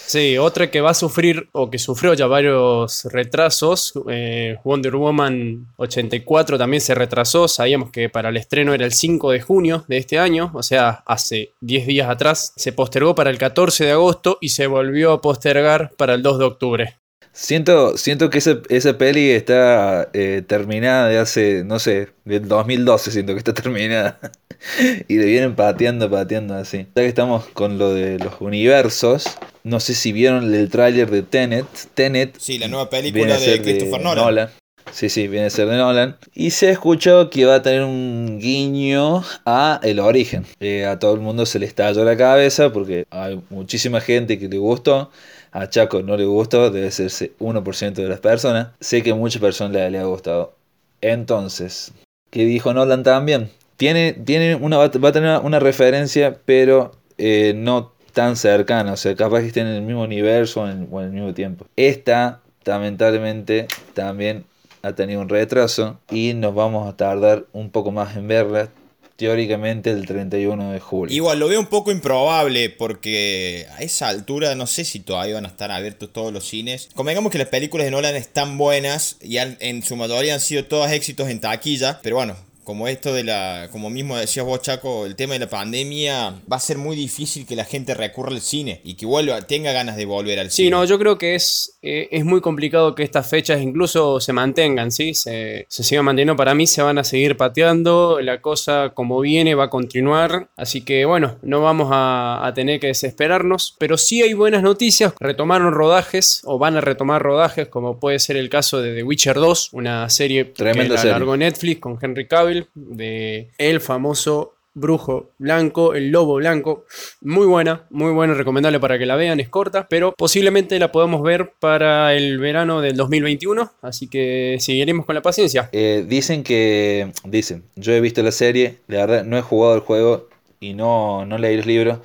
Sí, 0.06 0.38
otra 0.38 0.70
que 0.70 0.80
va 0.80 0.90
a 0.90 0.94
sufrir 0.94 1.48
o 1.50 1.68
que 1.68 1.80
sufrió 1.80 2.14
ya 2.14 2.28
varios 2.28 3.06
retrasos, 3.06 3.92
eh, 4.08 4.56
Wonder 4.62 4.94
Woman 4.94 5.66
84 5.78 6.56
también 6.58 6.80
se 6.80 6.94
retrasó, 6.94 7.48
sabíamos 7.48 7.90
que 7.90 8.08
para 8.08 8.28
el 8.28 8.36
estreno 8.36 8.72
era 8.72 8.84
el 8.84 8.92
5 8.92 9.32
de 9.32 9.40
junio 9.40 9.84
de 9.88 9.96
este 9.96 10.20
año, 10.20 10.52
o 10.54 10.62
sea, 10.62 11.02
hace 11.06 11.54
10 11.60 11.88
días 11.88 12.08
atrás, 12.08 12.52
se 12.54 12.72
postergó 12.72 13.16
para 13.16 13.30
el 13.30 13.38
14 13.38 13.84
de 13.84 13.92
agosto 13.92 14.38
y 14.40 14.50
se 14.50 14.68
volvió 14.68 15.10
a 15.10 15.20
postergar 15.20 15.90
para 15.96 16.14
el 16.14 16.22
2 16.22 16.38
de 16.38 16.44
octubre. 16.44 16.96
Siento, 17.38 17.98
siento 17.98 18.30
que 18.30 18.38
ese- 18.38 18.62
esa 18.70 18.96
peli 18.96 19.28
está 19.30 20.08
eh, 20.14 20.42
terminada 20.46 21.06
de 21.08 21.18
hace, 21.18 21.64
no 21.64 21.78
sé, 21.78 22.08
del 22.24 22.48
2012 22.48 23.10
siento 23.10 23.34
que 23.34 23.38
está 23.38 23.52
terminada. 23.52 24.18
y 25.08 25.18
le 25.18 25.26
vienen 25.26 25.54
pateando, 25.54 26.10
pateando 26.10 26.54
así. 26.54 26.86
Ya 26.94 27.02
que 27.02 27.06
estamos 27.08 27.44
con 27.48 27.76
lo 27.76 27.92
de 27.92 28.18
los 28.18 28.40
universos, 28.40 29.26
no 29.64 29.80
sé 29.80 29.94
si 29.94 30.12
vieron 30.12 30.54
el 30.54 30.70
tráiler 30.70 31.10
de 31.10 31.22
Tenet. 31.22 31.66
Tenet 31.92 32.36
Sí, 32.38 32.58
la 32.58 32.68
nueva 32.68 32.88
película 32.88 33.38
de 33.38 33.60
Christopher 33.60 34.00
Nolan. 34.00 34.48
Sí, 34.90 35.10
sí, 35.10 35.28
viene 35.28 35.46
a 35.46 35.50
ser 35.50 35.68
de 35.68 35.76
Nolan. 35.76 36.16
Y 36.34 36.52
se 36.52 36.70
escuchó 36.70 37.28
que 37.28 37.44
va 37.44 37.56
a 37.56 37.62
tener 37.62 37.82
un 37.82 38.38
guiño 38.40 39.22
a 39.44 39.78
El 39.82 40.00
Origen. 40.00 40.46
Eh, 40.60 40.86
a 40.86 40.98
todo 40.98 41.12
el 41.14 41.20
mundo 41.20 41.44
se 41.44 41.58
le 41.58 41.66
estalló 41.66 42.02
la 42.02 42.16
cabeza 42.16 42.72
porque 42.72 43.04
hay 43.10 43.38
muchísima 43.50 44.00
gente 44.00 44.38
que 44.38 44.48
le 44.48 44.56
gustó. 44.56 45.10
A 45.52 45.68
Chaco 45.68 46.02
no 46.02 46.16
le 46.16 46.24
gustó, 46.24 46.70
debe 46.70 46.90
ser 46.90 47.06
ese 47.06 47.36
1% 47.38 47.94
de 47.94 48.08
las 48.08 48.20
personas. 48.20 48.68
Sé 48.80 49.02
que 49.02 49.10
a 49.10 49.14
muchas 49.14 49.40
personas 49.40 49.72
le, 49.72 49.90
le 49.90 49.98
ha 49.98 50.04
gustado. 50.04 50.54
Entonces, 51.00 51.92
¿qué 52.30 52.44
dijo 52.44 52.72
Nolan 52.72 53.02
también? 53.02 53.50
Tiene, 53.76 54.12
tiene 54.12 54.54
una, 54.54 54.78
va 54.78 54.84
a 55.08 55.12
tener 55.12 55.40
una 55.40 55.58
referencia, 55.58 56.38
pero 56.44 56.92
eh, 57.18 57.52
no 57.54 57.92
tan 58.12 58.36
cercana. 58.36 58.92
O 58.92 58.96
sea, 58.96 59.14
capaz 59.14 59.40
que 59.40 59.48
esté 59.48 59.60
en 59.60 59.66
el 59.66 59.82
mismo 59.82 60.02
universo 60.02 60.62
o 60.62 60.68
en, 60.68 60.88
o 60.90 61.00
en 61.00 61.08
el 61.08 61.12
mismo 61.12 61.34
tiempo. 61.34 61.66
Esta, 61.76 62.40
lamentablemente, 62.64 63.68
también 63.94 64.44
ha 64.82 64.94
tenido 64.94 65.20
un 65.20 65.28
retraso 65.28 65.98
y 66.10 66.32
nos 66.34 66.54
vamos 66.54 66.88
a 66.88 66.96
tardar 66.96 67.44
un 67.52 67.70
poco 67.70 67.90
más 67.92 68.16
en 68.16 68.28
verla. 68.28 68.68
Teóricamente 69.16 69.90
el 69.90 70.04
31 70.06 70.72
de 70.72 70.80
julio. 70.80 71.14
Igual 71.14 71.38
lo 71.38 71.48
veo 71.48 71.58
un 71.58 71.66
poco 71.66 71.90
improbable 71.90 72.68
porque 72.70 73.66
a 73.76 73.82
esa 73.82 74.08
altura 74.08 74.54
no 74.54 74.66
sé 74.66 74.84
si 74.84 75.00
todavía 75.00 75.34
van 75.36 75.46
a 75.46 75.48
estar 75.48 75.70
abiertos 75.70 76.12
todos 76.12 76.32
los 76.32 76.46
cines. 76.46 76.88
Convengamos 76.94 77.32
que 77.32 77.38
las 77.38 77.48
películas 77.48 77.86
de 77.86 77.90
Nolan 77.92 78.14
están 78.14 78.58
buenas 78.58 79.16
y 79.22 79.38
han- 79.38 79.56
en 79.60 79.82
su 79.82 79.96
mayoría 79.96 80.34
han 80.34 80.40
sido 80.40 80.66
todas 80.66 80.92
éxitos 80.92 81.28
en 81.30 81.40
taquilla, 81.40 82.00
pero 82.02 82.16
bueno. 82.16 82.36
Como 82.66 82.88
esto 82.88 83.14
de 83.14 83.22
la, 83.22 83.68
como 83.70 83.90
mismo 83.90 84.16
decías 84.16 84.44
vos 84.44 84.60
Chaco, 84.60 85.06
el 85.06 85.14
tema 85.14 85.34
de 85.34 85.38
la 85.38 85.48
pandemia 85.48 86.34
va 86.50 86.56
a 86.56 86.60
ser 86.60 86.78
muy 86.78 86.96
difícil 86.96 87.46
que 87.46 87.54
la 87.54 87.64
gente 87.64 87.94
recurra 87.94 88.32
al 88.32 88.40
cine 88.40 88.80
y 88.82 88.94
que 88.94 89.06
vuelva, 89.06 89.40
tenga 89.42 89.70
ganas 89.70 89.96
de 89.96 90.04
volver 90.04 90.40
al 90.40 90.50
Sí, 90.50 90.64
cine. 90.64 90.70
no, 90.70 90.84
yo 90.84 90.98
creo 90.98 91.16
que 91.16 91.36
es, 91.36 91.78
eh, 91.80 92.08
es 92.10 92.24
muy 92.24 92.40
complicado 92.40 92.96
que 92.96 93.04
estas 93.04 93.30
fechas 93.30 93.60
incluso 93.62 94.18
se 94.18 94.32
mantengan, 94.32 94.90
¿sí? 94.90 95.14
Se, 95.14 95.66
se 95.68 95.84
sigan 95.84 96.04
manteniendo. 96.06 96.34
Para 96.34 96.56
mí 96.56 96.66
se 96.66 96.82
van 96.82 96.98
a 96.98 97.04
seguir 97.04 97.36
pateando, 97.36 98.18
la 98.20 98.40
cosa 98.40 98.90
como 98.94 99.20
viene 99.20 99.54
va 99.54 99.64
a 99.64 99.70
continuar. 99.70 100.48
Así 100.56 100.80
que 100.82 101.04
bueno, 101.04 101.36
no 101.42 101.60
vamos 101.62 101.90
a, 101.92 102.44
a 102.44 102.52
tener 102.52 102.80
que 102.80 102.88
desesperarnos. 102.88 103.76
Pero 103.78 103.96
sí 103.96 104.22
hay 104.22 104.34
buenas 104.34 104.62
noticias. 104.64 105.12
Retomaron 105.20 105.72
rodajes 105.72 106.42
o 106.44 106.58
van 106.58 106.76
a 106.76 106.80
retomar 106.80 107.22
rodajes, 107.22 107.68
como 107.68 108.00
puede 108.00 108.18
ser 108.18 108.36
el 108.36 108.50
caso 108.50 108.80
de 108.82 108.92
The 108.94 109.02
Witcher 109.04 109.36
2, 109.36 109.68
una 109.72 110.10
serie 110.10 110.44
Tremenda 110.46 110.82
que 110.84 110.88
la 110.94 110.96
serie. 110.98 111.12
largó 111.12 111.36
Netflix 111.36 111.80
con 111.80 111.98
Henry 112.00 112.26
Cavill, 112.26 112.55
de 112.74 113.50
el 113.58 113.80
famoso 113.80 114.56
brujo 114.76 115.30
blanco, 115.38 115.94
el 115.94 116.10
lobo 116.10 116.34
blanco. 116.34 116.84
Muy 117.22 117.46
buena, 117.46 117.86
muy 117.90 118.12
buena, 118.12 118.34
recomendable 118.34 118.78
para 118.78 118.98
que 118.98 119.06
la 119.06 119.16
vean, 119.16 119.40
es 119.40 119.48
corta, 119.48 119.88
pero 119.88 120.14
posiblemente 120.16 120.78
la 120.78 120.92
podamos 120.92 121.22
ver 121.22 121.52
para 121.58 122.14
el 122.14 122.38
verano 122.38 122.80
del 122.80 122.96
2021, 122.96 123.72
así 123.82 124.06
que 124.06 124.58
seguiremos 124.60 125.06
con 125.06 125.14
la 125.14 125.22
paciencia. 125.22 125.68
Eh, 125.72 126.04
dicen 126.06 126.44
que. 126.44 127.10
Dicen, 127.24 127.64
yo 127.74 127.92
he 127.92 128.00
visto 128.00 128.22
la 128.22 128.32
serie, 128.32 128.78
la 128.86 129.06
verdad 129.06 129.24
no 129.24 129.36
he 129.36 129.42
jugado 129.42 129.74
el 129.74 129.80
juego 129.80 130.28
y 130.60 130.74
no, 130.74 131.24
no 131.26 131.38
leí 131.38 131.56
los 131.56 131.66
libros. 131.66 131.98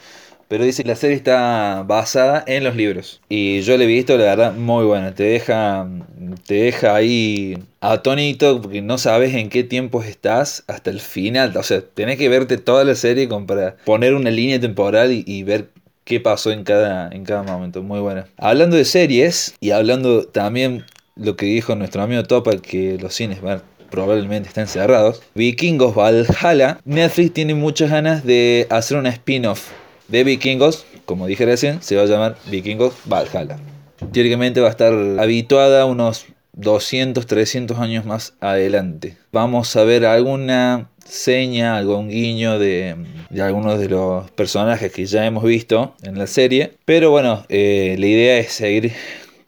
Pero 0.47 0.65
dice 0.65 0.83
que 0.83 0.89
la 0.89 0.97
serie 0.97 1.15
está 1.15 1.85
basada 1.87 2.43
en 2.45 2.65
los 2.65 2.75
libros. 2.75 3.21
Y 3.29 3.61
yo 3.61 3.77
la 3.77 3.85
he 3.85 3.87
visto, 3.87 4.17
la 4.17 4.25
verdad, 4.25 4.53
muy 4.53 4.83
buena. 4.83 5.15
Te 5.15 5.23
deja, 5.23 5.87
te 6.35 6.55
deja 6.55 6.95
ahí 6.95 7.57
atónito 7.79 8.61
porque 8.61 8.81
no 8.81 8.97
sabes 8.97 9.33
en 9.33 9.49
qué 9.49 9.63
tiempos 9.63 10.05
estás 10.05 10.63
hasta 10.67 10.89
el 10.89 10.99
final. 10.99 11.55
O 11.57 11.63
sea, 11.63 11.81
tenés 11.81 12.17
que 12.17 12.29
verte 12.29 12.57
toda 12.57 12.83
la 12.83 12.95
serie 12.95 13.27
para 13.27 13.75
poner 13.85 14.13
una 14.13 14.31
línea 14.31 14.59
temporal 14.59 15.11
y, 15.11 15.43
ver 15.43 15.69
qué 16.03 16.19
pasó 16.19 16.51
en 16.51 16.63
cada, 16.63 17.09
en 17.11 17.23
cada 17.23 17.43
momento. 17.43 17.83
Muy 17.83 17.99
buena. 17.99 18.27
Hablando 18.37 18.75
de 18.75 18.85
series 18.85 19.55
y 19.59 19.71
hablando 19.71 20.23
también 20.23 20.85
lo 21.15 21.35
que 21.35 21.45
dijo 21.45 21.75
nuestro 21.75 22.01
amigo 22.01 22.23
Topa, 22.23 22.57
que 22.57 22.97
los 22.99 23.13
cines 23.13 23.39
probablemente 23.89 24.49
están 24.49 24.67
cerrados. 24.67 25.21
Vikingos 25.35 25.95
Valhalla. 25.95 26.79
Netflix 26.85 27.33
tiene 27.33 27.53
muchas 27.53 27.91
ganas 27.91 28.23
de 28.23 28.65
hacer 28.69 28.97
una 28.97 29.09
spin-off 29.09 29.69
de 30.07 30.23
Vikingos. 30.23 30.85
Como 31.05 31.27
dije 31.27 31.45
recién, 31.45 31.81
se 31.81 31.95
va 31.95 32.03
a 32.03 32.05
llamar 32.05 32.37
Vikingos 32.49 32.93
Valhalla. 33.05 33.57
Teóricamente 34.11 34.61
va 34.61 34.67
a 34.67 34.71
estar 34.71 34.93
habituada 35.19 35.85
unos 35.85 36.25
200, 36.53 37.25
300 37.25 37.79
años 37.79 38.05
más 38.05 38.33
adelante. 38.39 39.17
Vamos 39.31 39.75
a 39.75 39.83
ver 39.83 40.05
alguna 40.05 40.89
seña, 41.05 41.77
algún 41.77 42.09
guiño 42.09 42.59
de, 42.59 42.95
de, 43.29 43.41
algunos 43.41 43.79
de 43.79 43.89
los 43.89 44.29
personajes 44.31 44.91
que 44.91 45.05
ya 45.05 45.25
hemos 45.25 45.43
visto 45.43 45.95
en 46.03 46.17
la 46.17 46.27
serie. 46.27 46.73
Pero 46.85 47.11
bueno, 47.11 47.45
eh, 47.49 47.95
la 47.99 48.05
idea 48.05 48.37
es 48.37 48.51
seguir 48.51 48.91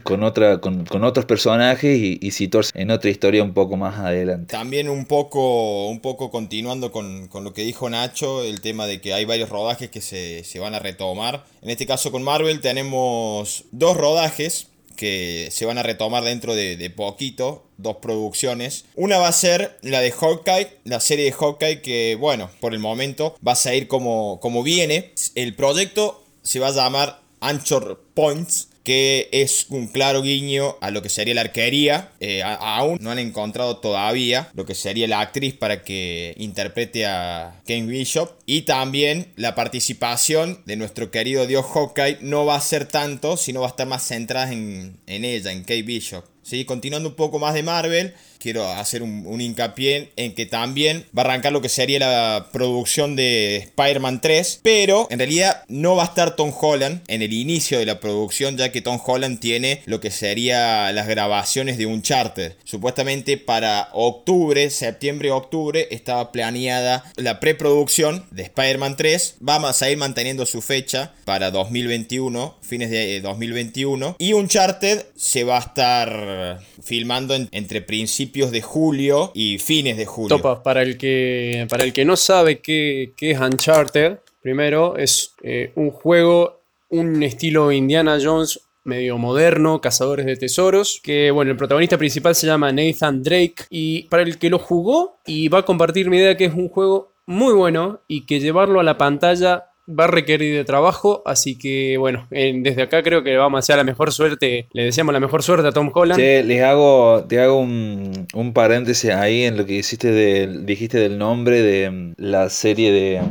con, 0.03 0.23
otra, 0.23 0.59
con, 0.59 0.85
con 0.85 1.03
otros 1.03 1.25
personajes 1.25 1.97
y, 1.97 2.19
y, 2.21 2.31
situarse 2.31 2.71
en 2.75 2.91
otra 2.91 3.09
historia 3.09 3.43
un 3.43 3.53
poco 3.53 3.77
más 3.77 3.97
adelante. 3.99 4.51
También 4.51 4.89
un 4.89 5.05
poco, 5.05 5.87
un 5.87 5.99
poco 5.99 6.29
continuando 6.29 6.91
con, 6.91 7.27
con, 7.27 7.43
lo 7.43 7.53
que 7.53 7.63
dijo 7.63 7.89
Nacho, 7.89 8.43
el 8.43 8.61
tema 8.61 8.85
de 8.85 9.01
que 9.01 9.13
hay 9.13 9.25
varios 9.25 9.49
rodajes 9.49 9.89
que 9.89 10.01
se, 10.01 10.43
se 10.43 10.59
van 10.59 10.75
a 10.75 10.79
retomar. 10.79 11.45
En 11.61 11.69
este 11.69 11.85
caso 11.85 12.11
con 12.11 12.23
Marvel 12.23 12.59
tenemos 12.59 13.65
dos 13.71 13.97
rodajes 13.97 14.67
que 14.95 15.49
se 15.51 15.65
van 15.65 15.77
a 15.77 15.83
retomar 15.83 16.23
dentro 16.23 16.55
de, 16.55 16.77
de, 16.77 16.89
poquito, 16.89 17.65
dos 17.77 17.97
producciones. 17.97 18.85
Una 18.95 19.17
va 19.17 19.27
a 19.27 19.33
ser 19.33 19.77
la 19.81 20.01
de 20.01 20.11
Hawkeye, 20.11 20.69
la 20.83 20.99
serie 20.99 21.25
de 21.25 21.31
Hawkeye 21.31 21.81
que, 21.81 22.15
bueno, 22.19 22.49
por 22.59 22.73
el 22.73 22.79
momento 22.79 23.35
va 23.45 23.53
a 23.53 23.55
salir 23.55 23.87
como, 23.87 24.39
como 24.39 24.63
viene. 24.63 25.13
El 25.35 25.55
proyecto 25.55 26.23
se 26.43 26.59
va 26.59 26.67
a 26.67 26.71
llamar 26.71 27.21
Anchor 27.39 28.01
Points 28.13 28.69
que 28.83 29.29
es 29.31 29.67
un 29.69 29.87
claro 29.87 30.21
guiño 30.21 30.77
a 30.81 30.91
lo 30.91 31.01
que 31.01 31.09
sería 31.09 31.33
la 31.33 31.41
arquería. 31.41 32.11
Eh, 32.19 32.43
aún 32.43 32.97
no 33.01 33.11
han 33.11 33.19
encontrado 33.19 33.77
todavía 33.77 34.49
lo 34.53 34.65
que 34.65 34.75
sería 34.75 35.07
la 35.07 35.21
actriz 35.21 35.53
para 35.53 35.83
que 35.83 36.33
interprete 36.37 37.05
a 37.05 37.61
Kane 37.65 37.87
Bishop. 37.87 38.31
Y 38.45 38.63
también 38.63 39.31
la 39.35 39.55
participación 39.55 40.61
de 40.65 40.75
nuestro 40.75 41.11
querido 41.11 41.47
dios 41.47 41.65
Hawkeye 41.65 42.17
no 42.21 42.45
va 42.45 42.55
a 42.55 42.61
ser 42.61 42.85
tanto, 42.85 43.37
sino 43.37 43.61
va 43.61 43.67
a 43.67 43.69
estar 43.69 43.87
más 43.87 44.05
centrada 44.05 44.51
en, 44.51 44.97
en 45.07 45.25
ella, 45.25 45.51
en 45.51 45.61
Kate 45.61 45.83
Bishop. 45.83 46.25
¿Sí? 46.43 46.65
Continuando 46.65 47.07
un 47.07 47.15
poco 47.15 47.39
más 47.39 47.53
de 47.53 47.63
Marvel, 47.63 48.13
quiero 48.43 48.67
hacer 48.67 49.01
un, 49.03 49.23
un, 49.25 49.39
hincapié 49.39 50.11
en 50.17 50.35
que 50.35 50.45
también 50.45 51.05
va 51.17 51.21
a 51.21 51.25
arrancar 51.25 51.53
lo 51.53 51.61
que 51.61 51.69
sería 51.69 51.97
la 51.97 52.47
producción 52.51 53.15
de 53.15 53.55
Spider-Man 53.55 54.19
3, 54.19 54.59
pero 54.61 55.07
en 55.09 55.19
realidad 55.19 55.63
no 55.69 55.95
va 55.95 56.03
a 56.03 56.07
estar 56.07 56.35
Tom 56.35 56.51
Holland 56.59 57.01
en 57.07 57.21
el 57.21 57.31
inicio 57.31 57.79
de 57.79 57.85
la 57.85 58.01
producción, 58.01 58.57
ya 58.57 58.69
que 58.69 58.81
Tom 58.81 58.99
Holland 59.03 59.39
tiene 59.39 59.81
lo 59.85 60.01
que 60.01 60.11
sería 60.11 60.91
las 60.91 61.07
grabaciones 61.07 61.77
de 61.77 61.85
Uncharted. 61.85 62.51
Supuestamente 62.65 63.37
para 63.37 63.87
octubre, 63.93 64.69
septiembre-octubre, 64.69 65.87
estaba 65.91 66.33
planeada 66.33 67.05
la 67.15 67.39
preproducción 67.39 68.25
de 68.31 68.43
Spider-Man 68.43 68.97
3. 68.97 69.35
Vamos 69.39 69.81
a 69.81 69.89
ir 69.89 69.97
manteniendo 69.97 70.45
su 70.45 70.61
fecha 70.61 71.13
para 71.23 71.49
2021, 71.49 72.57
fines 72.61 72.89
de 72.89 73.21
2021. 73.21 74.17
Y 74.19 74.33
Uncharted 74.33 75.05
se 75.15 75.45
va 75.45 75.55
a 75.55 75.61
estar 75.61 76.59
filmando 76.81 77.35
en, 77.35 77.47
entre 77.53 77.81
principios 77.81 78.32
de 78.33 78.61
julio 78.61 79.31
y 79.33 79.59
fines 79.59 79.95
de 79.97 80.05
julio. 80.05 80.35
Topa, 80.35 80.63
para 80.63 80.81
el 80.81 80.97
que, 80.97 81.67
para 81.69 81.83
el 81.83 81.93
que 81.93 82.03
no 82.03 82.15
sabe 82.15 82.59
qué, 82.59 83.13
qué 83.15 83.31
es 83.31 83.39
Uncharted, 83.39 84.17
primero 84.41 84.97
es 84.97 85.35
eh, 85.43 85.71
un 85.75 85.91
juego, 85.91 86.61
un 86.89 87.23
estilo 87.23 87.71
Indiana 87.71 88.17
Jones 88.21 88.59
medio 88.83 89.17
moderno, 89.17 89.79
cazadores 89.79 90.25
de 90.25 90.35
tesoros, 90.35 90.99
que 91.01 91.31
bueno, 91.31 91.51
el 91.51 91.57
protagonista 91.57 91.97
principal 91.97 92.35
se 92.35 92.47
llama 92.47 92.71
Nathan 92.71 93.23
Drake 93.23 93.65
y 93.69 94.03
para 94.03 94.23
el 94.23 94.37
que 94.37 94.49
lo 94.49 94.59
jugó 94.59 95.17
y 95.25 95.47
va 95.47 95.59
a 95.59 95.65
compartir 95.65 96.09
mi 96.09 96.17
idea 96.17 96.35
que 96.35 96.45
es 96.45 96.53
un 96.53 96.67
juego 96.67 97.13
muy 97.25 97.53
bueno 97.53 98.01
y 98.07 98.25
que 98.25 98.39
llevarlo 98.41 98.79
a 98.79 98.83
la 98.83 98.97
pantalla 98.97 99.67
va 99.87 100.05
a 100.05 100.07
requerir 100.07 100.55
de 100.55 100.63
trabajo, 100.63 101.21
así 101.25 101.57
que 101.57 101.97
bueno, 101.97 102.27
en, 102.31 102.63
desde 102.63 102.83
acá 102.83 103.03
creo 103.03 103.23
que 103.23 103.35
vamos 103.35 103.57
a 103.57 103.59
hacer 103.59 103.77
la 103.77 103.83
mejor 103.83 104.11
suerte, 104.11 104.67
le 104.71 104.85
deseamos 104.85 105.13
la 105.13 105.19
mejor 105.19 105.43
suerte 105.43 105.67
a 105.67 105.71
Tom 105.71 105.91
Holland. 105.93 106.19
Che, 106.19 106.43
les 106.43 106.61
hago, 106.63 107.25
te 107.27 107.39
hago 107.39 107.57
un, 107.57 108.27
un 108.33 108.53
paréntesis 108.53 109.11
ahí 109.11 109.43
en 109.43 109.57
lo 109.57 109.65
que 109.65 109.73
hiciste 109.73 110.11
del, 110.11 110.65
dijiste 110.65 110.99
del 110.99 111.17
nombre 111.17 111.61
de 111.61 112.13
la 112.17 112.49
serie 112.49 112.91
de, 112.91 113.21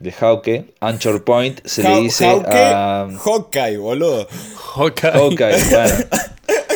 de 0.00 0.12
Hawke, 0.12 0.74
Anchor 0.80 1.24
Point, 1.24 1.60
se 1.64 1.82
le 1.82 2.00
dice 2.00 2.26
Hawke, 2.26 2.54
a... 2.54 3.08
Hawkeye, 3.24 3.78
boludo. 3.78 4.28
Hawkeye. 4.74 5.10
Hawkeye, 5.10 5.64
bueno. 5.70 5.94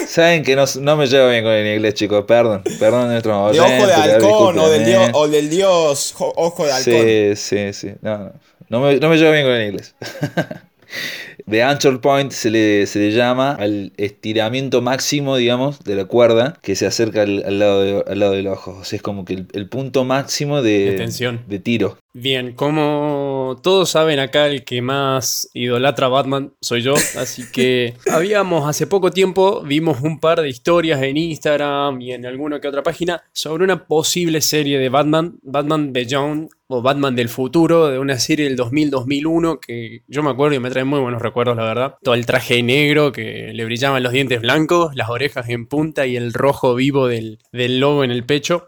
Saben 0.06 0.42
que 0.42 0.56
no, 0.56 0.64
no, 0.80 0.96
me 0.96 1.06
llevo 1.06 1.30
bien 1.30 1.42
con 1.42 1.52
el 1.52 1.74
inglés, 1.74 1.94
chicos. 1.94 2.24
Perdón, 2.26 2.62
perdón 2.78 3.08
nuestro 3.08 3.50
De 3.50 3.60
ojo 3.60 3.86
de 3.86 3.94
halcón 3.94 4.58
o 4.58 4.68
del, 4.68 4.84
dios, 4.84 5.10
o 5.14 5.28
del 5.28 5.48
dios 5.48 6.14
ojo 6.18 6.66
de 6.66 6.72
halcón. 6.72 7.36
Sí, 7.36 7.36
sí, 7.36 7.72
sí. 7.72 7.94
No, 8.02 8.18
no. 8.18 8.32
No 8.72 8.80
me, 8.80 8.96
no 8.96 9.10
me 9.10 9.18
llevo 9.18 9.32
bien 9.32 9.44
con 9.44 9.52
el 9.52 9.66
inglés. 9.68 9.94
De 11.46 11.62
Anchor 11.62 12.00
Point 12.00 12.32
se 12.32 12.50
le, 12.50 12.86
se 12.86 12.98
le 13.00 13.10
llama 13.10 13.52
al 13.52 13.92
estiramiento 13.98 14.80
máximo, 14.80 15.36
digamos, 15.36 15.84
de 15.84 15.94
la 15.94 16.06
cuerda 16.06 16.58
que 16.62 16.74
se 16.74 16.86
acerca 16.86 17.22
al, 17.22 17.42
al 17.44 17.58
lado, 17.58 17.82
de, 17.82 18.04
al 18.06 18.18
lado 18.18 18.32
del 18.32 18.46
ojo. 18.46 18.78
O 18.80 18.84
sea, 18.84 18.96
es 18.96 19.02
como 19.02 19.26
que 19.26 19.34
el, 19.34 19.46
el 19.52 19.68
punto 19.68 20.04
máximo 20.04 20.62
de, 20.62 20.90
de 20.90 20.96
tensión. 20.96 21.42
De 21.46 21.58
tiro. 21.58 21.98
Bien, 22.14 22.52
como 23.52 23.60
todos 23.60 23.90
saben 23.90 24.18
acá, 24.18 24.46
el 24.46 24.64
que 24.64 24.80
más 24.80 25.50
idolatra 25.52 26.06
a 26.06 26.08
Batman 26.08 26.54
soy 26.62 26.80
yo, 26.80 26.94
así 27.18 27.44
que 27.52 27.94
habíamos 28.10 28.66
hace 28.66 28.86
poco 28.86 29.10
tiempo, 29.10 29.60
vimos 29.62 30.00
un 30.00 30.20
par 30.20 30.40
de 30.40 30.48
historias 30.48 31.02
en 31.02 31.18
Instagram 31.18 32.00
y 32.00 32.12
en 32.12 32.24
alguna 32.24 32.60
que 32.60 32.68
otra 32.68 32.82
página 32.82 33.22
sobre 33.34 33.64
una 33.64 33.84
posible 33.84 34.40
serie 34.40 34.78
de 34.78 34.88
Batman, 34.88 35.38
Batman 35.42 35.92
Beyond 35.92 36.48
o 36.68 36.80
Batman 36.80 37.14
del 37.14 37.28
futuro, 37.28 37.88
de 37.88 37.98
una 37.98 38.18
serie 38.18 38.48
del 38.48 38.56
2000-2001 38.56 39.60
que 39.60 40.02
yo 40.06 40.22
me 40.22 40.30
acuerdo 40.30 40.56
y 40.56 40.60
me 40.60 40.70
trae 40.70 40.84
muy 40.84 41.00
buenos 41.00 41.20
recuerdos, 41.20 41.54
la 41.54 41.64
verdad. 41.64 41.96
Todo 42.02 42.14
el 42.14 42.24
traje 42.24 42.62
negro 42.62 43.12
que 43.12 43.50
le 43.52 43.64
brillaban 43.66 44.02
los 44.02 44.12
dientes 44.12 44.40
blancos, 44.40 44.96
las 44.96 45.10
orejas 45.10 45.50
en 45.50 45.66
punta 45.66 46.06
y 46.06 46.16
el 46.16 46.32
rojo 46.32 46.74
vivo 46.74 47.06
del, 47.06 47.38
del 47.52 47.80
logo 47.80 48.02
en 48.02 48.12
el 48.12 48.24
pecho 48.24 48.66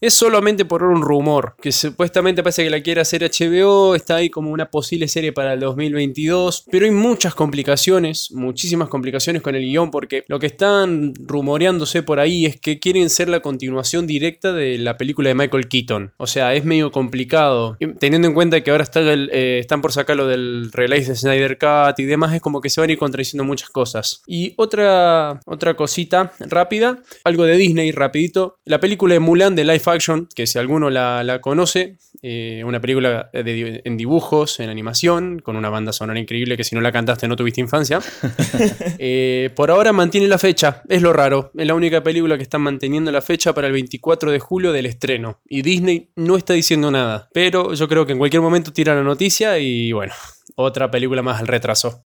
es 0.00 0.14
solamente 0.14 0.64
por 0.64 0.82
un 0.82 1.02
rumor, 1.02 1.54
que 1.60 1.72
supuestamente 1.72 2.42
parece 2.42 2.64
que 2.64 2.70
la 2.70 2.82
quiere 2.82 3.02
hacer 3.02 3.22
HBO, 3.22 3.94
está 3.94 4.16
ahí 4.16 4.30
como 4.30 4.50
una 4.50 4.70
posible 4.70 5.08
serie 5.08 5.32
para 5.32 5.52
el 5.52 5.60
2022, 5.60 6.64
pero 6.70 6.86
hay 6.86 6.90
muchas 6.90 7.34
complicaciones, 7.34 8.32
muchísimas 8.32 8.88
complicaciones 8.88 9.42
con 9.42 9.54
el 9.54 9.62
guion, 9.62 9.90
porque 9.90 10.24
lo 10.26 10.38
que 10.38 10.46
están 10.46 11.12
rumoreándose 11.18 12.02
por 12.02 12.18
ahí 12.18 12.46
es 12.46 12.58
que 12.58 12.78
quieren 12.78 13.10
ser 13.10 13.28
la 13.28 13.40
continuación 13.40 14.06
directa 14.06 14.52
de 14.52 14.78
la 14.78 14.96
película 14.96 15.28
de 15.28 15.34
Michael 15.34 15.68
Keaton. 15.68 16.12
O 16.16 16.26
sea, 16.26 16.54
es 16.54 16.64
medio 16.64 16.90
complicado, 16.90 17.76
teniendo 17.98 18.26
en 18.26 18.34
cuenta 18.34 18.62
que 18.62 18.70
ahora 18.70 18.88
eh, 18.94 19.58
están 19.60 19.82
por 19.82 19.92
sacar 19.92 20.16
lo 20.16 20.26
del 20.26 20.70
release 20.72 21.10
de 21.10 21.16
Snyder 21.16 21.58
Cut 21.58 21.98
y 21.98 22.04
demás, 22.04 22.34
es 22.34 22.40
como 22.40 22.62
que 22.62 22.70
se 22.70 22.80
van 22.80 22.88
a 22.88 22.92
ir 22.94 22.98
contradiciendo 22.98 23.44
muchas 23.44 23.68
cosas. 23.68 24.22
Y 24.26 24.54
otra, 24.56 25.40
otra 25.44 25.74
cosita 25.74 26.32
rápida, 26.38 27.02
algo 27.24 27.44
de 27.44 27.56
Disney 27.56 27.92
rapidito, 27.92 28.56
la 28.64 28.80
película 28.80 29.12
de 29.12 29.20
Mulan 29.20 29.54
de 29.54 29.64
Life 29.64 29.89
Action, 29.90 30.28
que 30.34 30.46
si 30.46 30.58
alguno 30.58 30.90
la, 30.90 31.22
la 31.24 31.40
conoce, 31.40 31.96
eh, 32.22 32.62
una 32.66 32.80
película 32.80 33.30
de, 33.32 33.80
en 33.84 33.96
dibujos, 33.96 34.60
en 34.60 34.68
animación, 34.68 35.38
con 35.38 35.56
una 35.56 35.70
banda 35.70 35.92
sonora 35.92 36.20
increíble 36.20 36.56
que 36.56 36.64
si 36.64 36.74
no 36.74 36.80
la 36.80 36.92
cantaste 36.92 37.26
no 37.28 37.36
tuviste 37.36 37.60
infancia. 37.60 38.00
eh, 38.98 39.50
por 39.56 39.70
ahora 39.70 39.92
mantiene 39.92 40.28
la 40.28 40.38
fecha, 40.38 40.82
es 40.88 41.02
lo 41.02 41.12
raro, 41.12 41.50
es 41.56 41.66
la 41.66 41.74
única 41.74 42.02
película 42.02 42.36
que 42.36 42.42
están 42.42 42.62
manteniendo 42.62 43.10
la 43.10 43.22
fecha 43.22 43.54
para 43.54 43.66
el 43.68 43.72
24 43.72 44.30
de 44.30 44.38
julio 44.38 44.72
del 44.72 44.86
estreno. 44.86 45.40
Y 45.48 45.62
Disney 45.62 46.10
no 46.16 46.36
está 46.36 46.54
diciendo 46.54 46.90
nada, 46.90 47.28
pero 47.32 47.74
yo 47.74 47.88
creo 47.88 48.04
que 48.04 48.12
en 48.12 48.18
cualquier 48.18 48.42
momento 48.42 48.72
tira 48.72 48.94
la 48.94 49.02
noticia 49.02 49.58
y 49.58 49.92
bueno, 49.92 50.12
otra 50.56 50.90
película 50.90 51.22
más 51.22 51.40
al 51.40 51.46
retraso. 51.46 52.04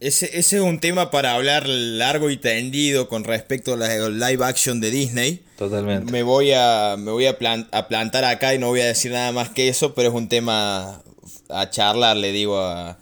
Ese, 0.00 0.38
ese, 0.38 0.56
es 0.56 0.62
un 0.62 0.80
tema 0.80 1.10
para 1.10 1.34
hablar 1.34 1.68
largo 1.68 2.30
y 2.30 2.38
tendido 2.38 3.08
con 3.08 3.22
respecto 3.22 3.74
a 3.74 3.76
la 3.76 4.08
live 4.08 4.42
action 4.44 4.80
de 4.80 4.90
Disney. 4.90 5.42
Totalmente. 5.58 6.10
Me 6.10 6.22
voy, 6.22 6.52
a, 6.52 6.96
me 6.98 7.10
voy 7.10 7.26
a, 7.26 7.36
plant, 7.36 7.68
a, 7.74 7.86
plantar 7.86 8.24
acá 8.24 8.54
y 8.54 8.58
no 8.58 8.68
voy 8.68 8.80
a 8.80 8.86
decir 8.86 9.12
nada 9.12 9.30
más 9.32 9.50
que 9.50 9.68
eso, 9.68 9.94
pero 9.94 10.08
es 10.08 10.14
un 10.14 10.28
tema 10.28 11.02
a 11.50 11.70
charlar, 11.70 12.16
le 12.16 12.32
digo 12.32 12.58
a, 12.58 12.98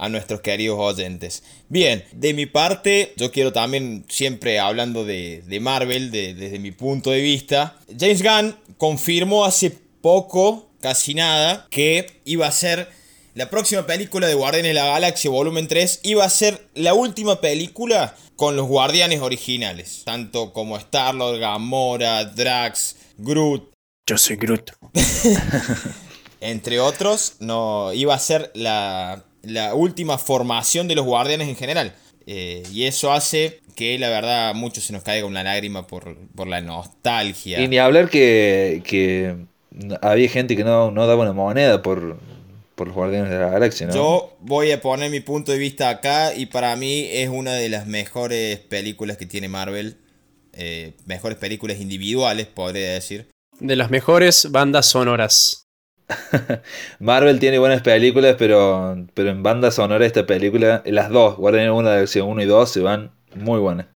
a 0.00 0.08
nuestros 0.08 0.40
queridos 0.40 0.78
oyentes. 0.78 1.42
Bien, 1.68 2.04
de 2.12 2.32
mi 2.32 2.46
parte, 2.46 3.12
yo 3.18 3.30
quiero 3.30 3.52
también, 3.52 4.06
siempre 4.08 4.58
hablando 4.58 5.04
de, 5.04 5.42
de 5.46 5.60
Marvel, 5.60 6.10
de, 6.10 6.32
desde 6.32 6.58
mi 6.58 6.70
punto 6.72 7.10
de 7.10 7.20
vista, 7.20 7.76
James 7.98 8.22
Gunn 8.22 8.56
confirmó 8.78 9.44
hace 9.44 9.70
poco, 10.00 10.70
casi 10.80 11.12
nada, 11.12 11.66
que 11.70 12.06
iba 12.24 12.46
a 12.46 12.50
ser 12.50 12.88
la 13.34 13.48
próxima 13.48 13.86
película 13.86 14.26
de 14.26 14.34
Guardianes 14.34 14.70
de 14.70 14.74
la 14.74 14.86
Galaxia 14.86 15.30
Volumen 15.30 15.68
3 15.68 16.00
iba 16.02 16.24
a 16.24 16.30
ser 16.30 16.66
la 16.74 16.94
última 16.94 17.40
película 17.40 18.16
con 18.36 18.56
los 18.56 18.66
guardianes 18.66 19.20
originales. 19.20 20.02
Tanto 20.04 20.52
como 20.52 20.76
Star-Lord, 20.76 21.38
Gamora, 21.38 22.24
Drax, 22.24 22.96
Groot. 23.18 23.70
Yo 24.08 24.18
soy 24.18 24.36
Groot. 24.36 24.72
Entre 26.40 26.80
otros, 26.80 27.36
no 27.38 27.92
iba 27.92 28.14
a 28.14 28.18
ser 28.18 28.50
la, 28.54 29.24
la 29.42 29.74
última 29.74 30.18
formación 30.18 30.88
de 30.88 30.96
los 30.96 31.04
guardianes 31.04 31.48
en 31.48 31.56
general. 31.56 31.94
Eh, 32.26 32.64
y 32.72 32.84
eso 32.84 33.12
hace 33.12 33.60
que 33.76 33.98
la 33.98 34.08
verdad 34.08 34.54
mucho 34.54 34.80
se 34.80 34.92
nos 34.92 35.02
caiga 35.02 35.26
una 35.26 35.44
lágrima 35.44 35.86
por, 35.86 36.16
por 36.34 36.48
la 36.48 36.60
nostalgia. 36.60 37.60
Y 37.60 37.68
ni 37.68 37.78
hablar 37.78 38.08
que, 38.08 38.82
que 38.84 39.36
había 40.02 40.28
gente 40.28 40.56
que 40.56 40.64
no, 40.64 40.90
no 40.90 41.06
daba 41.06 41.22
una 41.22 41.32
moneda 41.32 41.82
por, 41.82 42.18
por 42.80 42.86
los 42.86 42.96
Guardianes 42.96 43.28
de 43.28 43.38
la 43.38 43.50
Galaxia, 43.50 43.88
¿no? 43.88 43.92
Yo 43.94 44.38
voy 44.40 44.70
a 44.70 44.80
poner 44.80 45.10
mi 45.10 45.20
punto 45.20 45.52
de 45.52 45.58
vista 45.58 45.90
acá 45.90 46.34
y 46.34 46.46
para 46.46 46.74
mí 46.76 47.08
es 47.10 47.28
una 47.28 47.52
de 47.52 47.68
las 47.68 47.86
mejores 47.86 48.58
películas 48.58 49.18
que 49.18 49.26
tiene 49.26 49.48
Marvel. 49.50 49.98
eh, 50.54 50.94
mejores 51.04 51.36
películas 51.36 51.78
individuales, 51.78 52.46
podría 52.46 52.94
decir. 52.94 53.28
De 53.58 53.76
las 53.76 53.90
mejores 53.90 54.50
bandas 54.50 54.86
sonoras. 54.86 55.66
Marvel 57.00 57.38
tiene 57.38 57.58
buenas 57.58 57.82
películas, 57.82 58.36
pero, 58.38 59.06
pero 59.12 59.28
en 59.28 59.42
banda 59.42 59.70
sonora 59.70 60.06
esta 60.06 60.24
película, 60.24 60.82
las 60.86 61.10
dos, 61.10 61.36
guarden 61.36 61.70
una 61.72 61.90
de 61.90 61.98
versión 61.98 62.28
1 62.28 62.42
y 62.42 62.46
2, 62.46 62.70
se 62.70 62.80
van 62.80 63.12
muy 63.34 63.58
buenas. 63.58 63.88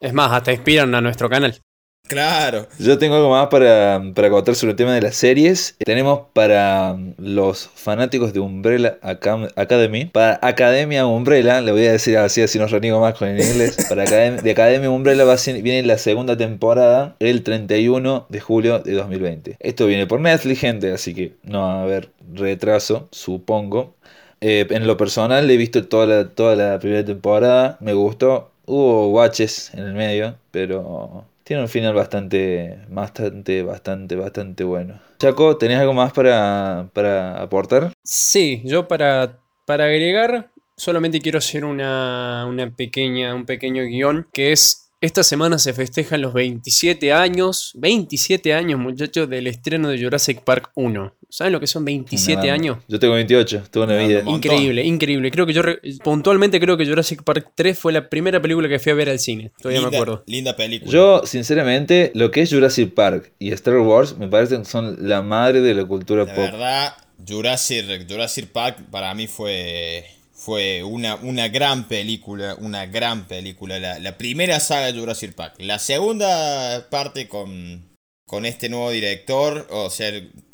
Es 0.00 0.14
más, 0.14 0.32
hasta 0.32 0.50
inspiran 0.50 0.94
a 0.94 1.02
nuestro 1.02 1.28
canal. 1.28 1.60
Claro. 2.10 2.66
Yo 2.80 2.98
tengo 2.98 3.14
algo 3.14 3.30
más 3.30 3.46
para, 3.46 4.02
para 4.16 4.30
contar 4.30 4.56
sobre 4.56 4.72
el 4.72 4.76
tema 4.76 4.92
de 4.94 5.00
las 5.00 5.14
series. 5.14 5.76
Tenemos 5.78 6.22
para 6.32 6.98
los 7.18 7.70
fanáticos 7.72 8.32
de 8.32 8.40
Umbrella 8.40 8.98
Academy, 9.00 10.06
para 10.06 10.40
Academia 10.42 11.06
Umbrella, 11.06 11.60
le 11.60 11.70
voy 11.70 11.86
a 11.86 11.92
decir 11.92 12.18
así, 12.18 12.42
así 12.42 12.58
no 12.58 12.66
reniego 12.66 13.00
más 13.00 13.14
con 13.14 13.28
el 13.28 13.40
inglés. 13.40 13.76
Para 13.88 14.02
Academia, 14.02 14.42
de 14.42 14.50
Academia 14.50 14.90
Umbrella 14.90 15.24
va 15.24 15.36
viene 15.62 15.84
la 15.84 15.98
segunda 15.98 16.36
temporada 16.36 17.14
el 17.20 17.44
31 17.44 18.26
de 18.28 18.40
julio 18.40 18.80
de 18.80 18.92
2020. 18.94 19.56
Esto 19.60 19.86
viene 19.86 20.08
por 20.08 20.20
Netflix, 20.20 20.58
gente, 20.58 20.90
así 20.92 21.14
que 21.14 21.34
no 21.44 21.60
va 21.60 21.74
a 21.74 21.82
haber 21.84 22.10
retraso, 22.34 23.08
supongo. 23.12 23.94
Eh, 24.40 24.66
en 24.70 24.88
lo 24.88 24.96
personal 24.96 25.48
he 25.48 25.56
visto 25.56 25.86
toda 25.86 26.06
la, 26.06 26.28
toda 26.28 26.56
la 26.56 26.80
primera 26.80 27.04
temporada, 27.04 27.78
me 27.80 27.92
gustó. 27.92 28.50
Hubo 28.66 29.10
watches 29.10 29.72
en 29.74 29.84
el 29.84 29.92
medio, 29.94 30.36
pero 30.50 31.24
tiene 31.50 31.64
un 31.64 31.68
final 31.68 31.94
bastante, 31.94 32.78
bastante, 32.90 33.64
bastante, 33.64 34.14
bastante 34.14 34.62
bueno. 34.62 35.00
Chaco, 35.18 35.56
¿tenés 35.56 35.80
algo 35.80 35.92
más 35.92 36.12
para, 36.12 36.88
para 36.94 37.42
aportar? 37.42 37.92
Sí, 38.04 38.62
yo 38.64 38.86
para, 38.86 39.40
para 39.64 39.86
agregar 39.86 40.52
solamente 40.76 41.20
quiero 41.20 41.38
hacer 41.38 41.64
una, 41.64 42.46
una 42.48 42.70
pequeña, 42.70 43.34
un 43.34 43.46
pequeño 43.46 43.82
guion 43.82 44.28
que 44.32 44.52
es 44.52 44.79
esta 45.00 45.22
semana 45.22 45.58
se 45.58 45.72
festejan 45.72 46.20
los 46.20 46.34
27 46.34 47.12
años, 47.12 47.72
27 47.76 48.52
años 48.52 48.78
muchachos, 48.78 49.30
del 49.30 49.46
estreno 49.46 49.88
de 49.88 50.02
Jurassic 50.02 50.42
Park 50.42 50.72
1. 50.74 51.14
¿Saben 51.30 51.52
lo 51.54 51.60
que 51.60 51.66
son 51.66 51.84
27 51.84 52.50
años? 52.50 52.78
Yo 52.86 52.98
tengo 52.98 53.14
28, 53.14 53.64
tuve 53.70 53.84
una 53.84 53.96
vida. 53.96 54.22
Increíble, 54.26 54.84
increíble. 54.84 55.30
Creo 55.30 55.46
que 55.46 55.54
yo 55.54 55.62
puntualmente 56.04 56.60
creo 56.60 56.76
que 56.76 56.84
Jurassic 56.84 57.22
Park 57.22 57.52
3 57.54 57.78
fue 57.78 57.92
la 57.92 58.10
primera 58.10 58.42
película 58.42 58.68
que 58.68 58.78
fui 58.78 58.92
a 58.92 58.94
ver 58.94 59.08
al 59.08 59.18
cine. 59.18 59.52
Todavía 59.62 59.80
me 59.80 59.96
acuerdo. 59.96 60.22
Linda 60.26 60.54
película. 60.54 60.92
Yo, 60.92 61.22
sinceramente, 61.24 62.10
lo 62.14 62.30
que 62.30 62.42
es 62.42 62.50
Jurassic 62.52 62.92
Park 62.92 63.32
y 63.38 63.52
Star 63.52 63.78
Wars 63.78 64.18
me 64.18 64.28
parecen 64.28 64.66
son 64.66 65.08
la 65.08 65.22
madre 65.22 65.62
de 65.62 65.72
la 65.72 65.84
cultura 65.86 66.26
la 66.26 66.34
pop. 66.34 66.44
La 66.44 66.50
verdad, 66.50 66.96
Jurassic, 67.26 68.06
Jurassic 68.06 68.48
Park 68.48 68.78
para 68.90 69.14
mí 69.14 69.26
fue 69.28 70.04
fue 70.40 70.82
una, 70.82 71.16
una 71.16 71.48
gran 71.48 71.86
película, 71.86 72.56
una 72.58 72.86
gran 72.86 73.26
película. 73.26 73.78
La, 73.78 74.16
primera 74.16 74.58
saga 74.58 74.90
de 74.90 74.98
Jurassic 74.98 75.34
Park. 75.34 75.56
La 75.58 75.78
segunda 75.78 76.88
parte 76.88 77.28
con, 77.28 77.84
con 78.26 78.46
este 78.46 78.70
nuevo 78.70 78.90
director, 78.90 79.66
o 79.70 79.90
sea, 79.90 80.10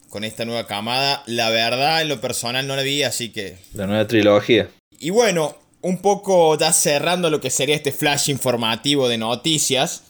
con 0.08 0.24
esta 0.24 0.44
nueva 0.44 0.66
camada, 0.66 1.22
la 1.26 1.50
verdad 1.50 2.02
en 2.02 2.08
lo 2.08 2.20
personal 2.20 2.66
no 2.66 2.74
la 2.74 2.82
vi, 2.82 3.04
así 3.04 3.30
que... 3.30 3.58
La 3.74 3.86
nueva 3.86 4.08
trilogía. 4.08 4.68
Y 4.98 5.10
bueno, 5.10 5.56
un 5.82 5.98
poco 5.98 6.58
ya 6.58 6.72
cerrando 6.72 7.30
lo 7.30 7.40
que 7.40 7.50
sería 7.50 7.76
este 7.76 7.92
flash 7.92 8.28
informativo 8.28 9.08
de 9.08 9.18
noticias. 9.18 10.02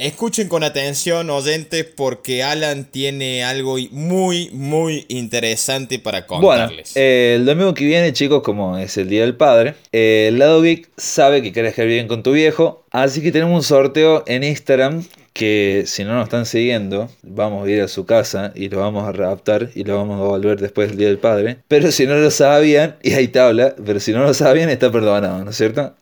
Escuchen 0.00 0.48
con 0.48 0.64
atención, 0.64 1.28
oyentes, 1.28 1.84
porque 1.84 2.42
Alan 2.42 2.86
tiene 2.90 3.44
algo 3.44 3.76
muy, 3.90 4.48
muy 4.50 5.04
interesante 5.08 5.98
para 5.98 6.26
contarles. 6.26 6.94
Bueno, 6.94 7.06
eh, 7.06 7.34
el 7.36 7.44
domingo 7.44 7.74
que 7.74 7.84
viene, 7.84 8.14
chicos, 8.14 8.42
como 8.42 8.78
es 8.78 8.96
el 8.96 9.10
Día 9.10 9.20
del 9.20 9.36
Padre, 9.36 9.74
eh, 9.92 10.28
el 10.28 10.38
lado 10.38 10.62
geek 10.62 10.88
sabe 10.96 11.42
que 11.42 11.52
quieres 11.52 11.74
quedar 11.74 11.88
bien 11.88 12.08
con 12.08 12.22
tu 12.22 12.32
viejo, 12.32 12.86
así 12.90 13.20
que 13.20 13.30
tenemos 13.30 13.54
un 13.54 13.62
sorteo 13.62 14.24
en 14.26 14.42
Instagram 14.42 15.04
que 15.34 15.84
si 15.84 16.02
no 16.04 16.14
nos 16.14 16.24
están 16.24 16.46
siguiendo, 16.46 17.10
vamos 17.22 17.66
a 17.66 17.70
ir 17.70 17.82
a 17.82 17.88
su 17.88 18.06
casa 18.06 18.52
y 18.54 18.70
lo 18.70 18.78
vamos 18.78 19.06
a 19.06 19.12
raptar 19.12 19.68
y 19.74 19.84
lo 19.84 19.96
vamos 19.96 20.18
a 20.18 20.24
volver 20.24 20.58
después 20.60 20.88
del 20.88 20.96
Día 20.96 21.08
del 21.08 21.18
Padre. 21.18 21.58
Pero 21.68 21.92
si 21.92 22.06
no 22.06 22.14
lo 22.16 22.30
sabían, 22.30 22.96
y 23.02 23.12
hay 23.12 23.28
tabla, 23.28 23.74
pero 23.84 24.00
si 24.00 24.12
no 24.12 24.20
lo 24.20 24.32
sabían, 24.32 24.70
está 24.70 24.90
perdonado, 24.90 25.44
¿no 25.44 25.50
es 25.50 25.58
cierto? 25.58 25.94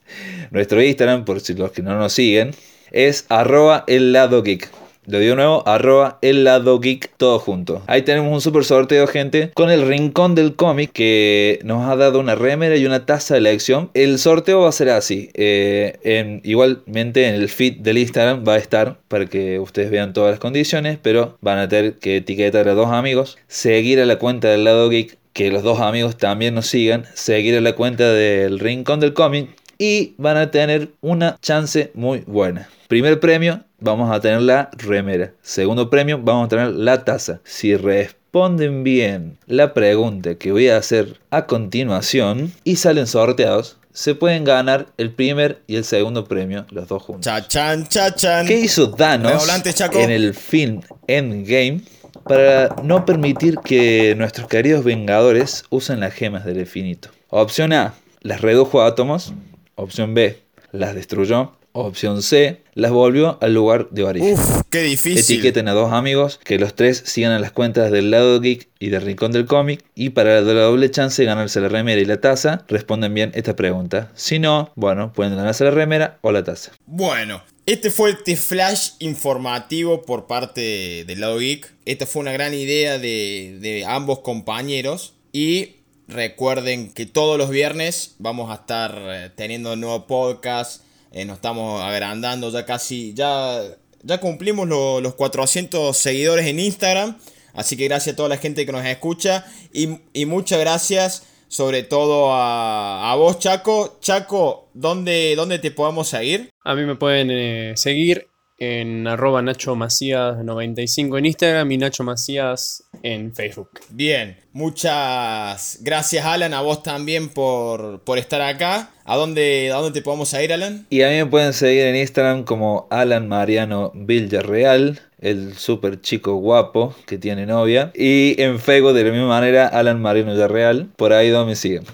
Nuestro 0.53 0.81
Instagram, 0.81 1.25
por 1.25 1.41
si 1.41 1.55
los 1.55 1.73
que 1.73 1.83
no 1.83 1.99
nos 1.99 2.13
siguen, 2.13 2.53
es 2.93 3.27
arroba 3.29 3.85
el 3.87 4.13
lado 4.13 4.43
geek. 4.43 4.71
Lo 5.09 5.21
digo 5.21 5.37
nuevo, 5.37 5.67
arroba 5.67 6.19
el 6.21 6.45
lado 6.45 6.81
geek, 6.81 7.11
todo 7.17 7.39
junto. 7.39 7.81
Ahí 7.87 8.03
tenemos 8.03 8.31
un 8.31 8.43
super 8.43 8.63
sorteo, 8.63 9.07
gente, 9.07 9.51
con 9.55 9.71
el 9.71 9.89
rincón 9.89 10.35
del 10.35 10.55
cómic 10.55 10.93
que 10.93 11.61
nos 11.65 11.89
ha 11.89 11.97
dado 11.97 12.21
una 12.21 12.35
remera 12.35 12.77
y 12.77 12.85
una 12.85 13.07
taza 13.07 13.33
de 13.33 13.39
elección. 13.39 13.91
El 13.95 14.19
sorteo 14.19 14.61
va 14.61 14.69
a 14.69 14.73
ser 14.73 14.91
así. 14.91 15.31
Eh, 15.33 16.43
igualmente 16.45 17.27
en 17.27 17.37
el 17.37 17.49
feed 17.49 17.79
del 17.79 17.97
Instagram 17.97 18.45
va 18.47 18.57
a 18.57 18.59
estar 18.59 18.99
para 19.09 19.25
que 19.25 19.59
ustedes 19.59 19.91
vean 19.91 20.13
todas 20.13 20.33
las 20.33 20.41
condiciones, 20.41 20.99
pero 21.01 21.39
van 21.41 21.57
a 21.57 21.71
tener 21.71 21.95
que 21.95 22.19
etiquetar 22.19 22.69
a 22.69 22.75
dos 22.75 22.89
amigos, 22.89 23.39
seguir 23.47 24.01
a 24.01 24.05
la 24.05 24.19
cuenta 24.19 24.49
del 24.49 24.65
lado 24.65 24.91
geek, 24.91 25.17
que 25.33 25.51
los 25.51 25.63
dos 25.63 25.81
amigos 25.81 26.19
también 26.19 26.55
nos 26.55 26.67
sigan, 26.67 27.07
seguir 27.15 27.57
a 27.57 27.63
la 27.63 27.73
cuenta 27.73 28.13
del 28.13 28.59
rincón 28.59 29.01
del 29.01 29.15
cómic 29.15 29.49
y 29.79 30.15
van 30.19 30.37
a 30.37 30.51
tener 30.51 30.91
una 31.01 31.39
chance 31.41 31.91
muy 31.95 32.25
buena. 32.27 32.69
Primer 32.89 33.21
premio, 33.21 33.65
vamos 33.79 34.11
a 34.11 34.21
tener 34.21 34.43
la 34.43 34.71
remera. 34.77 35.33
Segundo 35.43 35.89
premio, 35.89 36.21
vamos 36.23 36.47
a 36.47 36.49
tener 36.49 36.69
la 36.69 37.05
taza. 37.05 37.41
Si 37.45 37.77
responden 37.77 38.83
bien 38.83 39.39
la 39.47 39.73
pregunta 39.75 40.35
que 40.35 40.53
voy 40.53 40.69
a 40.69 40.77
hacer 40.77 41.21
a 41.31 41.47
continuación 41.47 42.53
y 42.65 42.77
salen 42.77 43.07
sorteados, 43.07 43.79
se 43.93 44.15
pueden 44.15 44.45
ganar 44.45 44.87
el 44.97 45.13
primer 45.13 45.63
y 45.67 45.77
el 45.77 45.85
segundo 45.85 46.25
premio, 46.25 46.67
los 46.71 46.87
dos 46.87 47.03
juntos. 47.03 47.25
Chachan, 47.25 47.89
chachan. 47.89 48.47
¿Qué 48.47 48.61
hizo 48.61 48.91
Thanos 48.91 49.45
en 49.93 50.11
el 50.11 50.35
film 50.35 50.83
Endgame 51.09 51.81
para 52.23 52.77
no 52.85 53.05
permitir 53.05 53.59
que 53.65 54.15
nuestros 54.17 54.47
queridos 54.47 54.85
Vengadores 54.85 55.65
usen 55.71 55.99
las 55.99 56.15
gemas 56.15 56.45
del 56.45 56.61
infinito? 56.61 57.09
Opción 57.31 57.73
A, 57.73 57.95
las 58.21 58.41
redujo 58.41 58.83
a 58.83 58.87
átomos. 58.87 59.33
Opción 59.79 60.13
B, 60.13 60.43
las 60.73 60.97
destruyó. 60.97 61.53
Opción 61.71 62.23
C, 62.23 62.63
las 62.75 62.91
volvió 62.91 63.39
al 63.41 63.55
lugar 63.55 63.91
de 63.91 64.03
origen. 64.03 64.33
Uf, 64.33 64.63
qué 64.71 64.83
difícil. 64.83 65.37
Etiqueten 65.37 65.69
a 65.69 65.73
dos 65.73 65.93
amigos, 65.93 66.41
que 66.43 66.59
los 66.59 66.75
tres 66.75 67.01
sigan 67.07 67.31
a 67.31 67.39
las 67.39 67.53
cuentas 67.53 67.93
del 67.93 68.11
lado 68.11 68.41
geek 68.41 68.69
y 68.81 68.89
del 68.89 69.03
rincón 69.03 69.31
del 69.31 69.47
cómic. 69.47 69.85
Y 69.95 70.11
para 70.11 70.41
la 70.41 70.53
doble 70.63 70.91
chance 70.91 71.23
de 71.23 71.27
ganarse 71.27 71.61
la 71.61 71.69
remera 71.69 72.01
y 72.01 72.07
la 72.07 72.21
taza, 72.21 72.65
responden 72.67 73.15
bien 73.15 73.31
esta 73.35 73.55
pregunta. 73.55 74.11
Si 74.17 74.41
no, 74.41 74.73
bueno, 74.75 75.13
pueden 75.13 75.37
ganarse 75.37 75.63
la 75.63 75.71
remera 75.71 76.19
o 76.23 76.33
la 76.33 76.43
taza. 76.43 76.73
Bueno, 76.87 77.45
este 77.65 77.93
fue 77.93 78.11
este 78.11 78.35
flash 78.35 78.95
informativo 78.99 80.03
por 80.03 80.27
parte 80.27 81.05
del 81.07 81.21
lado 81.21 81.39
geek. 81.39 81.73
Esta 81.85 82.05
fue 82.05 82.23
una 82.23 82.33
gran 82.33 82.53
idea 82.53 82.99
de, 82.99 83.59
de 83.61 83.85
ambos 83.85 84.21
compañeros. 84.21 85.15
Y 85.33 85.77
recuerden 86.09 86.93
que 86.93 87.07
todos 87.07 87.39
los 87.39 87.51
viernes 87.51 88.17
vamos 88.19 88.51
a 88.51 88.55
estar 88.55 88.97
eh, 88.97 89.31
teniendo 89.37 89.77
nuevo 89.77 90.07
podcast 90.07 90.83
eh, 91.13 91.25
nos 91.25 91.37
estamos 91.37 91.83
agrandando 91.83 92.51
ya 92.51 92.67
casi, 92.67 93.15
ya, 93.15 93.63
ya 94.03 94.21
cumplimos 94.21 94.69
los 94.69 95.15
400 95.15 95.97
seguidores 95.97 96.47
en 96.47 96.61
Instagram. 96.61 97.17
Así 97.55 97.77
que 97.77 97.85
gracias 97.85 98.13
a 98.13 98.17
toda 98.17 98.29
la 98.29 98.37
gente 98.37 98.67
que 98.67 98.73
nos 98.73 98.85
escucha 98.85 99.45
y, 99.73 100.27
muchas 100.27 100.61
gracias 100.61 101.27
sobre 101.49 101.83
todo 101.83 102.29
a, 102.31 103.15
vos 103.17 103.39
Chaco. 103.39 103.99
Chaco, 104.01 104.69
¿dónde, 104.75 105.35
¿dónde 105.35 105.59
te 105.59 105.71
podemos 105.71 106.09
seguir? 106.09 106.51
A 106.63 106.75
mí 106.75 106.85
me 106.85 106.95
pueden 106.95 107.31
eh, 107.31 107.73
seguir 107.77 108.28
en 108.59 109.07
arroba 109.07 109.41
Nacho 109.41 109.77
Macías 109.77 110.45
95 110.45 111.19
en 111.19 111.27
Instagram 111.27 111.71
y 111.71 111.79
Nacho 111.79 112.03
Macías 112.03 112.83
en 113.03 113.33
Facebook. 113.35 113.71
Bien, 113.91 114.37
muchas 114.53 115.79
gracias 115.81 116.27
Alan, 116.27 116.53
a 116.53 116.61
vos 116.61 116.83
también 116.83 117.29
por, 117.29 118.03
por 118.03 118.19
estar 118.19 118.41
acá. 118.41 118.91
¿A 119.05 119.17
dónde, 119.17 119.71
¿A 119.73 119.77
dónde 119.77 119.99
te 119.99 120.05
podemos 120.05 120.33
ir 120.35 120.53
Alan? 120.53 120.87
Y 120.91 121.03
a 121.03 121.09
mí 121.09 121.17
me 121.17 121.27
pueden 121.27 121.53
seguir 121.53 121.85
en 121.85 121.97
Instagram 121.97 122.45
como 122.45 122.89
Alan 122.91 123.29
Mariano 123.29 123.93
Villarreal, 123.95 125.01
el 125.21 125.55
súper 125.57 126.01
chico 126.03 126.35
guapo 126.35 126.95
que 127.07 127.17
tiene 127.17 127.47
novia. 127.47 127.91
Y 127.95 128.35
en 128.43 128.59
Facebook 128.59 128.93
de 128.93 129.05
la 129.05 129.11
misma 129.13 129.29
manera, 129.29 129.69
Alan 129.69 130.03
Mariano 130.03 130.33
Villarreal, 130.33 130.91
por 130.97 131.13
ahí 131.13 131.31
donde 131.31 131.51
me 131.51 131.57
siguen. 131.57 131.85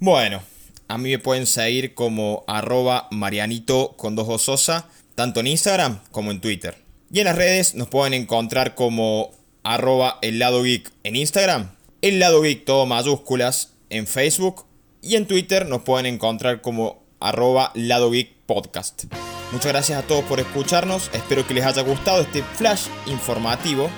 Bueno, 0.00 0.42
a 0.88 0.98
mí 0.98 1.10
me 1.10 1.18
pueden 1.18 1.46
seguir 1.46 1.94
como 1.94 2.42
arroba 2.46 3.06
marianito 3.10 3.94
con 3.96 4.16
dos 4.16 4.28
ososa 4.28 4.88
tanto 5.14 5.40
en 5.40 5.46
Instagram 5.48 6.00
como 6.10 6.30
en 6.30 6.40
Twitter. 6.40 6.76
Y 7.10 7.20
en 7.20 7.26
las 7.26 7.36
redes 7.36 7.74
nos 7.74 7.88
pueden 7.88 8.14
encontrar 8.14 8.74
como 8.74 9.30
arroba 9.62 10.18
el 10.22 10.38
lado 10.38 10.62
geek 10.62 10.90
en 11.04 11.16
Instagram, 11.16 11.70
el 12.02 12.18
lado 12.18 12.42
geek 12.42 12.64
todo 12.64 12.86
mayúsculas 12.86 13.72
en 13.90 14.06
Facebook 14.06 14.66
y 15.00 15.16
en 15.16 15.26
Twitter 15.26 15.66
nos 15.66 15.82
pueden 15.82 16.06
encontrar 16.06 16.60
como 16.60 17.02
arroba 17.20 17.70
lado 17.74 18.10
podcast. 18.46 19.04
Muchas 19.52 19.72
gracias 19.72 20.02
a 20.02 20.06
todos 20.06 20.24
por 20.24 20.40
escucharnos, 20.40 21.10
espero 21.12 21.46
que 21.46 21.54
les 21.54 21.64
haya 21.64 21.82
gustado 21.82 22.22
este 22.22 22.42
flash 22.42 22.86
informativo 23.06 23.88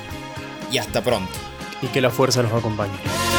y 0.70 0.78
hasta 0.78 1.02
pronto. 1.02 1.32
Y 1.82 1.86
que 1.88 2.00
la 2.00 2.10
fuerza 2.10 2.42
nos 2.42 2.52
acompañe. 2.52 3.35